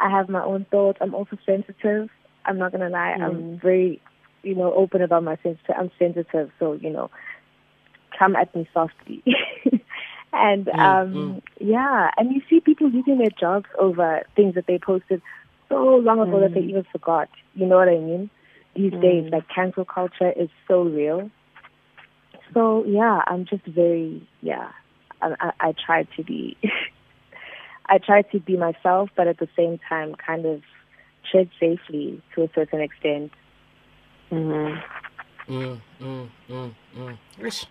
I 0.00 0.10
have 0.10 0.28
my 0.28 0.42
own 0.42 0.64
thoughts. 0.70 0.98
I'm 1.00 1.14
also 1.14 1.36
sensitive. 1.44 2.08
I'm 2.44 2.58
not 2.58 2.72
gonna 2.72 2.88
lie. 2.88 3.16
I'm 3.20 3.34
mm. 3.34 3.62
very, 3.62 4.00
you 4.42 4.54
know, 4.54 4.72
open 4.72 5.02
about 5.02 5.24
my 5.24 5.36
sensitive. 5.42 5.74
I'm 5.76 5.90
sensitive, 5.98 6.50
so 6.58 6.72
you 6.72 6.90
know, 6.90 7.10
come 8.18 8.34
at 8.36 8.54
me 8.54 8.68
softly. 8.72 9.22
and 10.32 10.66
mm, 10.66 10.78
um, 10.78 11.14
mm. 11.14 11.42
yeah, 11.60 12.10
and 12.16 12.32
you 12.32 12.40
see 12.48 12.60
people 12.60 12.88
losing 12.88 13.18
their 13.18 13.30
jobs 13.38 13.66
over 13.78 14.22
things 14.34 14.54
that 14.54 14.66
they 14.66 14.78
posted 14.78 15.20
so 15.68 15.96
long 15.96 16.20
ago 16.20 16.40
that 16.40 16.54
they 16.54 16.60
even 16.60 16.86
forgot. 16.90 17.28
You 17.54 17.66
know 17.66 17.76
what 17.76 17.88
I 17.88 17.98
mean? 17.98 18.30
These 18.78 18.92
days, 19.02 19.28
like 19.32 19.48
cancel 19.52 19.84
culture 19.84 20.30
is 20.30 20.48
so 20.68 20.82
real. 20.82 21.30
So 22.54 22.84
yeah, 22.86 23.22
I'm 23.26 23.44
just 23.44 23.64
very 23.66 24.26
yeah. 24.40 24.68
I, 25.20 25.34
I, 25.40 25.52
I 25.68 25.74
try 25.84 26.04
to 26.16 26.22
be, 26.22 26.56
I 27.86 27.98
try 27.98 28.22
to 28.22 28.38
be 28.38 28.56
myself, 28.56 29.10
but 29.16 29.26
at 29.26 29.38
the 29.38 29.48
same 29.56 29.80
time, 29.88 30.14
kind 30.14 30.46
of 30.46 30.62
tread 31.28 31.50
safely 31.58 32.22
to 32.36 32.44
a 32.44 32.48
certain 32.54 32.80
extent. 32.80 33.32
Mm, 34.30 34.80
mm, 35.48 35.80
mm, 36.00 36.30
mm. 36.96 37.18
Ish. 37.44 37.66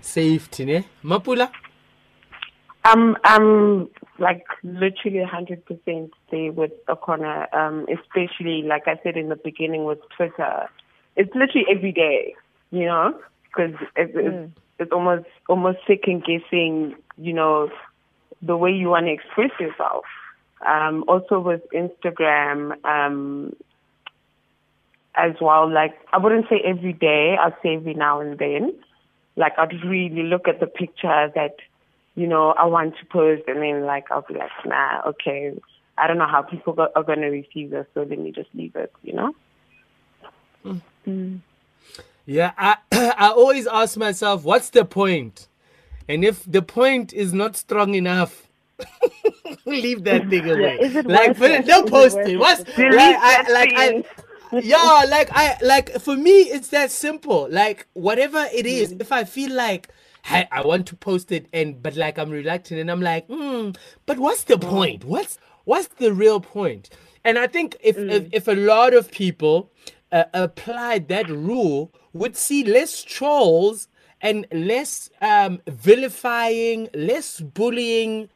Safety, 0.00 0.64
ne? 0.64 0.84
Mapula? 1.04 1.50
I'm 2.82 3.16
I'm 3.24 3.88
like 4.18 4.44
literally 4.62 5.22
hundred 5.24 5.64
percent 5.64 6.12
there 6.30 6.52
with 6.52 6.72
Akona, 6.86 7.52
um, 7.54 7.86
especially 7.92 8.62
like 8.62 8.86
I 8.86 8.98
said 9.02 9.16
in 9.16 9.28
the 9.28 9.36
beginning 9.36 9.84
with 9.84 9.98
Twitter. 10.16 10.68
It's 11.16 11.34
literally 11.34 11.66
every 11.70 11.92
day, 11.92 12.34
you 12.70 12.84
know, 12.84 13.18
because 13.44 13.74
it, 13.96 14.10
it's, 14.14 14.52
it's 14.78 14.92
almost 14.92 15.26
almost 15.48 15.78
second 15.86 16.24
guessing, 16.24 16.94
you 17.16 17.32
know, 17.32 17.70
the 18.42 18.56
way 18.56 18.70
you 18.70 18.88
want 18.90 19.06
to 19.06 19.12
express 19.12 19.50
yourself. 19.58 20.04
Um, 20.66 21.04
also 21.06 21.38
with 21.38 21.62
Instagram, 21.72 22.82
um, 22.84 23.54
as 25.16 25.32
well. 25.40 25.70
Like 25.70 25.94
I 26.12 26.18
wouldn't 26.18 26.48
say 26.48 26.60
every 26.64 26.92
day. 26.92 27.36
I'd 27.40 27.54
say 27.62 27.76
every 27.76 27.94
now 27.94 28.20
and 28.20 28.38
then. 28.38 28.74
Like 29.36 29.52
I'd 29.58 29.84
really 29.84 30.22
look 30.22 30.48
at 30.48 30.60
the 30.60 30.66
picture 30.66 31.30
that 31.34 31.56
you 32.16 32.26
know 32.26 32.50
I 32.50 32.64
want 32.66 32.96
to 32.98 33.06
post, 33.06 33.42
and 33.46 33.62
then 33.62 33.84
like 33.86 34.10
I'll 34.10 34.22
be 34.22 34.34
like, 34.34 34.50
nah, 34.64 35.02
okay. 35.10 35.52
I 35.98 36.06
don't 36.06 36.18
know 36.18 36.26
how 36.26 36.42
people 36.42 36.74
go- 36.74 36.88
are 36.94 37.02
going 37.02 37.20
to 37.20 37.28
receive 37.28 37.70
this, 37.70 37.86
so 37.94 38.00
let 38.02 38.18
me 38.18 38.30
just 38.30 38.50
leave 38.54 38.76
it. 38.76 38.92
You 39.02 39.14
know. 39.14 39.34
Yeah, 42.26 42.52
I, 42.58 42.76
I 42.92 43.30
always 43.30 43.66
ask 43.66 43.96
myself, 43.96 44.42
what's 44.44 44.70
the 44.70 44.84
point? 44.84 45.48
And 46.08 46.24
if 46.24 46.44
the 46.44 46.62
point 46.62 47.12
is 47.12 47.32
not 47.32 47.56
strong 47.56 47.94
enough, 47.94 48.48
leave 49.64 50.04
that 50.04 50.28
thing 50.28 50.50
away. 50.50 50.78
is 50.80 50.96
it 50.96 51.06
like, 51.06 51.28
worth 51.28 51.38
put 51.38 51.50
it? 51.50 51.60
it, 51.60 51.66
don't 51.66 51.88
post 51.88 52.16
it. 52.18 52.28
it? 52.28 52.36
What's 52.38 52.64
Delete 52.64 52.94
like, 52.94 53.16
I, 53.18 53.52
like 53.52 53.72
I, 53.74 53.88
thing. 53.88 54.04
yeah, 54.64 55.04
like 55.08 55.30
I, 55.32 55.56
like 55.62 55.90
for 56.00 56.16
me, 56.16 56.40
it's 56.42 56.68
that 56.68 56.90
simple. 56.90 57.48
Like 57.50 57.86
whatever 57.94 58.46
it 58.52 58.66
is, 58.66 58.92
Mm. 58.92 59.00
if 59.00 59.12
I 59.12 59.24
feel 59.24 59.52
like 59.54 59.88
I, 60.28 60.48
I 60.50 60.62
want 60.66 60.86
to 60.88 60.96
post 60.96 61.32
it, 61.32 61.46
and 61.52 61.82
but 61.82 61.96
like 61.96 62.18
I'm 62.18 62.30
reluctant, 62.30 62.80
and 62.80 62.90
I'm 62.90 63.00
like, 63.00 63.26
hmm, 63.28 63.70
but 64.06 64.18
what's 64.18 64.44
the 64.44 64.58
point? 64.58 65.04
What's 65.04 65.38
what's 65.64 65.88
the 65.88 66.12
real 66.12 66.40
point? 66.40 66.90
And 67.24 67.38
I 67.38 67.46
think 67.46 67.76
if 67.82 67.96
Mm. 67.96 68.10
if, 68.10 68.28
if 68.32 68.48
a 68.48 68.54
lot 68.54 68.94
of 68.94 69.10
people 69.10 69.70
uh, 70.12 70.24
applied 70.34 71.08
that 71.08 71.28
rule, 71.28 71.92
would 72.12 72.36
see 72.36 72.64
less 72.64 73.02
trolls 73.02 73.88
and 74.20 74.46
less 74.52 75.10
um, 75.20 75.60
vilifying, 75.66 76.88
less 76.94 77.40
bullying, 77.40 78.28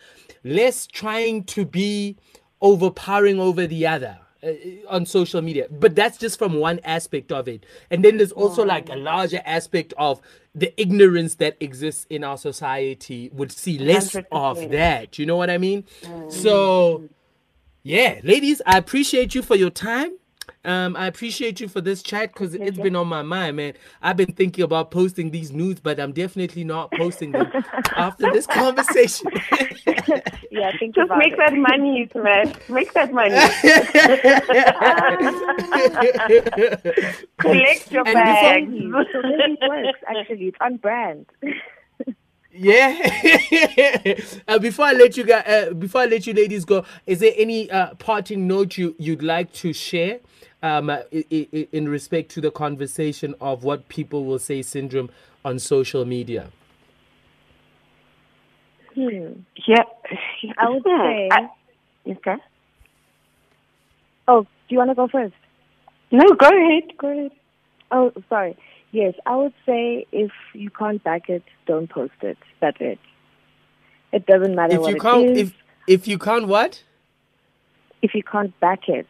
less 0.44 0.86
trying 0.86 1.44
to 1.44 1.64
be 1.64 2.16
overpowering 2.60 3.40
over 3.40 3.66
the 3.66 3.86
other 3.86 4.18
uh, 4.42 4.50
on 4.88 5.06
social 5.06 5.40
media. 5.40 5.66
But 5.70 5.94
that's 5.94 6.18
just 6.18 6.38
from 6.38 6.54
one 6.54 6.80
aspect 6.84 7.32
of 7.32 7.48
it. 7.48 7.64
And 7.90 8.04
then 8.04 8.18
there's 8.18 8.32
also 8.32 8.64
like 8.64 8.88
a 8.90 8.96
larger 8.96 9.40
aspect 9.46 9.94
of 9.96 10.20
the 10.54 10.78
ignorance 10.80 11.36
that 11.36 11.56
exists 11.60 12.06
in 12.10 12.24
our 12.24 12.36
society 12.36 13.30
would 13.32 13.52
see 13.52 13.78
less 13.78 14.14
of 14.14 14.58
100%. 14.58 14.70
that. 14.72 15.18
You 15.18 15.26
know 15.26 15.36
what 15.36 15.50
I 15.50 15.58
mean? 15.58 15.84
So, 16.28 16.98
mm. 16.98 17.08
yeah, 17.82 18.20
ladies, 18.24 18.60
I 18.66 18.78
appreciate 18.78 19.34
you 19.34 19.42
for 19.42 19.56
your 19.56 19.70
time. 19.70 20.12
Um, 20.64 20.96
I 20.96 21.06
appreciate 21.06 21.60
you 21.60 21.68
for 21.68 21.80
this 21.80 22.02
chat 22.02 22.32
because 22.32 22.54
it's 22.54 22.78
been 22.78 22.96
on 22.96 23.08
my 23.08 23.22
mind, 23.22 23.56
man. 23.56 23.74
I've 24.02 24.16
been 24.16 24.32
thinking 24.32 24.64
about 24.64 24.90
posting 24.90 25.30
these 25.30 25.50
nudes, 25.52 25.80
but 25.80 25.98
I'm 25.98 26.12
definitely 26.12 26.64
not 26.64 26.90
posting 26.92 27.32
them 27.32 27.50
after 27.96 28.30
this 28.32 28.46
conversation. 28.46 29.30
Yeah, 30.52 30.72
think 30.80 30.96
Just 30.96 31.04
about 31.06 31.18
make 31.18 31.34
it. 31.34 31.38
that 31.38 31.52
money, 31.54 32.08
man. 32.16 32.52
Make 32.68 32.92
that 32.94 33.12
money. 33.12 33.30
Collect 37.38 37.92
your 37.92 38.02
And 38.06 38.14
bags. 38.14 38.70
so 39.12 39.22
maybe 39.22 39.58
it 39.60 39.68
works. 39.68 40.00
Actually, 40.08 40.46
it's 40.48 40.56
on 40.60 40.76
brand. 40.78 41.26
Yeah. 42.52 42.98
uh, 44.48 44.58
before 44.58 44.86
I 44.86 44.92
let 44.92 45.16
you 45.16 45.24
guys, 45.24 45.44
uh, 45.46 45.74
before 45.74 46.02
I 46.02 46.06
let 46.06 46.26
you 46.26 46.34
ladies 46.34 46.64
go, 46.64 46.84
is 47.06 47.20
there 47.20 47.32
any 47.36 47.70
uh, 47.70 47.94
parting 47.94 48.46
note 48.46 48.76
you 48.78 48.94
you'd 48.98 49.22
like 49.22 49.52
to 49.54 49.72
share, 49.72 50.20
um, 50.62 50.90
uh, 50.90 50.98
i- 51.14 51.24
i- 51.32 51.68
in 51.72 51.88
respect 51.88 52.30
to 52.32 52.40
the 52.40 52.50
conversation 52.50 53.34
of 53.40 53.64
what 53.64 53.88
people 53.88 54.24
will 54.24 54.38
say 54.38 54.62
syndrome 54.62 55.10
on 55.44 55.58
social 55.58 56.04
media? 56.04 56.50
Hmm. 58.94 59.32
Yeah. 59.66 59.84
I 60.58 60.68
would 60.70 60.82
Hmm. 60.84 60.96
say. 60.96 61.28
I- 61.32 61.50
okay. 62.10 62.36
Oh, 64.28 64.42
do 64.42 64.48
you 64.68 64.78
want 64.78 64.90
to 64.90 64.94
go 64.94 65.08
first? 65.08 65.34
No, 66.10 66.24
go 66.36 66.48
ahead. 66.48 66.96
Go 66.98 67.08
ahead. 67.08 67.30
Oh, 67.90 68.12
sorry. 68.28 68.56
Yes, 68.92 69.14
I 69.24 69.36
would 69.36 69.54
say 69.64 70.06
if 70.12 70.32
you 70.52 70.70
can't 70.70 71.02
back 71.04 71.28
it, 71.28 71.44
don't 71.66 71.88
post 71.88 72.14
it. 72.22 72.38
That's 72.60 72.76
it. 72.80 72.98
It 74.12 74.26
doesn't 74.26 74.54
matter 74.56 74.74
If 74.74 74.80
what 74.80 74.90
you 74.90 74.96
it 74.96 75.00
can't, 75.00 75.30
is. 75.30 75.38
if 75.48 75.54
if 75.86 76.08
you 76.08 76.18
can't, 76.18 76.48
what? 76.48 76.82
if 78.02 78.14
you 78.14 78.22
can't 78.22 78.58
back 78.60 78.88
it, 78.88 79.06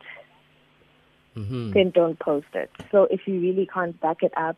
Mm-hmm. 1.36 1.72
then 1.72 1.90
don't 1.90 2.18
post 2.18 2.48
it. 2.54 2.70
So 2.90 3.04
if 3.04 3.20
you 3.26 3.40
really 3.40 3.64
can't 3.72 3.98
back 4.00 4.22
it 4.24 4.32
up 4.36 4.56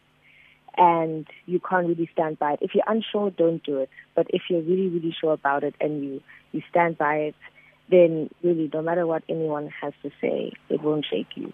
and 0.77 1.27
you 1.45 1.61
can't 1.61 1.87
really 1.87 2.09
stand 2.15 2.39
by 2.39 2.55
it, 2.55 2.61
if 2.63 2.75
you're 2.75 2.83
unsure, 2.89 3.31
don't 3.31 3.63
do 3.63 3.77
it. 3.79 3.91
But 4.15 4.27
if 4.31 4.43
you're 4.49 4.63
really, 4.63 4.89
really 4.89 5.15
sure 5.21 5.35
about 5.35 5.65
it 5.65 5.75
and 5.83 6.03
you, 6.03 6.23
you 6.53 6.63
stand 6.71 6.97
by 6.97 7.17
it, 7.17 7.35
then 7.91 8.31
really, 8.43 8.71
no 8.73 8.81
matter 8.81 9.07
what 9.07 9.23
anyone 9.29 9.69
has 9.83 9.93
to 10.03 10.11
say, 10.21 10.53
it 10.71 10.83
won't 10.83 11.05
shake 11.09 11.37
you. 11.37 11.53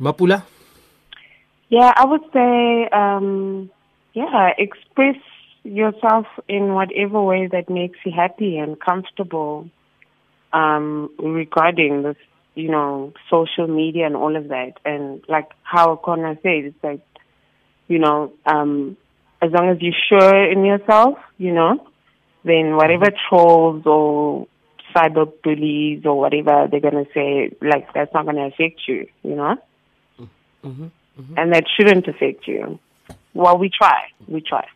Mapula. 0.00 0.42
Yeah, 1.68 1.92
I 1.96 2.04
would 2.04 2.22
say 2.32 2.88
um, 2.92 3.70
yeah, 4.16 4.50
express 4.56 5.16
yourself 5.62 6.26
in 6.48 6.72
whatever 6.72 7.22
way 7.22 7.48
that 7.48 7.68
makes 7.68 7.98
you 8.04 8.12
happy 8.16 8.56
and 8.56 8.80
comfortable 8.80 9.68
um, 10.54 11.10
regarding 11.18 12.02
this, 12.02 12.16
you 12.54 12.70
know, 12.70 13.12
social 13.28 13.66
media 13.66 14.06
and 14.06 14.16
all 14.16 14.36
of 14.36 14.48
that. 14.48 14.72
And 14.84 15.22
like 15.28 15.50
how 15.62 15.96
Akona 15.96 16.40
said, 16.42 16.64
it's 16.64 16.82
like, 16.82 17.02
you 17.88 17.98
know, 17.98 18.32
um, 18.46 18.96
as 19.42 19.50
long 19.52 19.68
as 19.68 19.76
you're 19.80 19.92
sure 20.08 20.50
in 20.50 20.64
yourself, 20.64 21.18
you 21.36 21.52
know, 21.52 21.86
then 22.44 22.76
whatever 22.76 23.10
trolls 23.28 23.82
or 23.84 24.46
cyber 24.94 25.30
bullies 25.42 26.06
or 26.06 26.18
whatever 26.18 26.68
they're 26.70 26.80
going 26.80 27.04
to 27.04 27.10
say, 27.12 27.54
like, 27.60 27.92
that's 27.92 28.14
not 28.14 28.24
going 28.24 28.36
to 28.36 28.44
affect 28.44 28.80
you, 28.88 29.06
you 29.22 29.34
know? 29.34 29.56
Mm-hmm, 30.64 30.84
mm-hmm. 30.84 31.38
And 31.38 31.52
that 31.52 31.64
shouldn't 31.76 32.06
affect 32.08 32.46
you. 32.46 32.78
Well, 33.34 33.58
we 33.58 33.70
try. 33.70 33.98
We 34.28 34.40
try. 34.40 34.66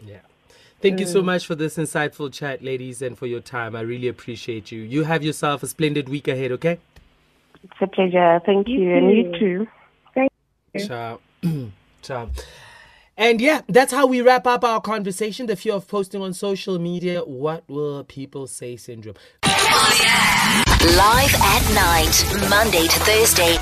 Yeah. 0.00 0.20
Thank 0.80 0.98
you 0.98 1.06
so 1.06 1.20
much 1.20 1.46
for 1.46 1.54
this 1.54 1.76
insightful 1.76 2.32
chat, 2.32 2.64
ladies, 2.64 3.02
and 3.02 3.18
for 3.18 3.26
your 3.26 3.40
time. 3.40 3.76
I 3.76 3.82
really 3.82 4.08
appreciate 4.08 4.72
you. 4.72 4.80
You 4.80 5.04
have 5.04 5.22
yourself 5.22 5.62
a 5.62 5.66
splendid 5.66 6.08
week 6.08 6.26
ahead, 6.26 6.52
okay? 6.52 6.78
It's 7.62 7.74
a 7.82 7.86
pleasure. 7.86 8.40
Thank 8.46 8.66
you. 8.68 8.80
You 8.80 8.96
And 8.96 9.10
you 9.10 9.38
too. 9.38 9.68
too. 10.14 10.86
Ciao. 10.86 11.20
Ciao. 12.02 12.30
And 13.16 13.38
yeah, 13.42 13.60
that's 13.68 13.92
how 13.92 14.06
we 14.06 14.22
wrap 14.22 14.46
up 14.46 14.64
our 14.64 14.80
conversation. 14.80 15.44
The 15.44 15.56
fear 15.56 15.74
of 15.74 15.86
posting 15.86 16.22
on 16.22 16.32
social 16.32 16.78
media. 16.78 17.20
What 17.20 17.68
will 17.68 18.02
people 18.04 18.46
say 18.46 18.76
syndrome? 18.76 19.16
Live 19.44 21.34
at 21.34 21.74
night, 21.74 22.24
Monday 22.48 22.86
to 22.86 22.98
Thursday, 23.00 23.58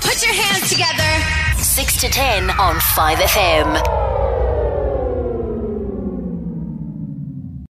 Put 0.00 0.22
your 0.22 0.34
hands 0.34 0.70
together. 0.70 1.62
6 1.62 1.96
to 2.00 2.08
10 2.08 2.50
on 2.50 2.76
5FM. 2.76 4.23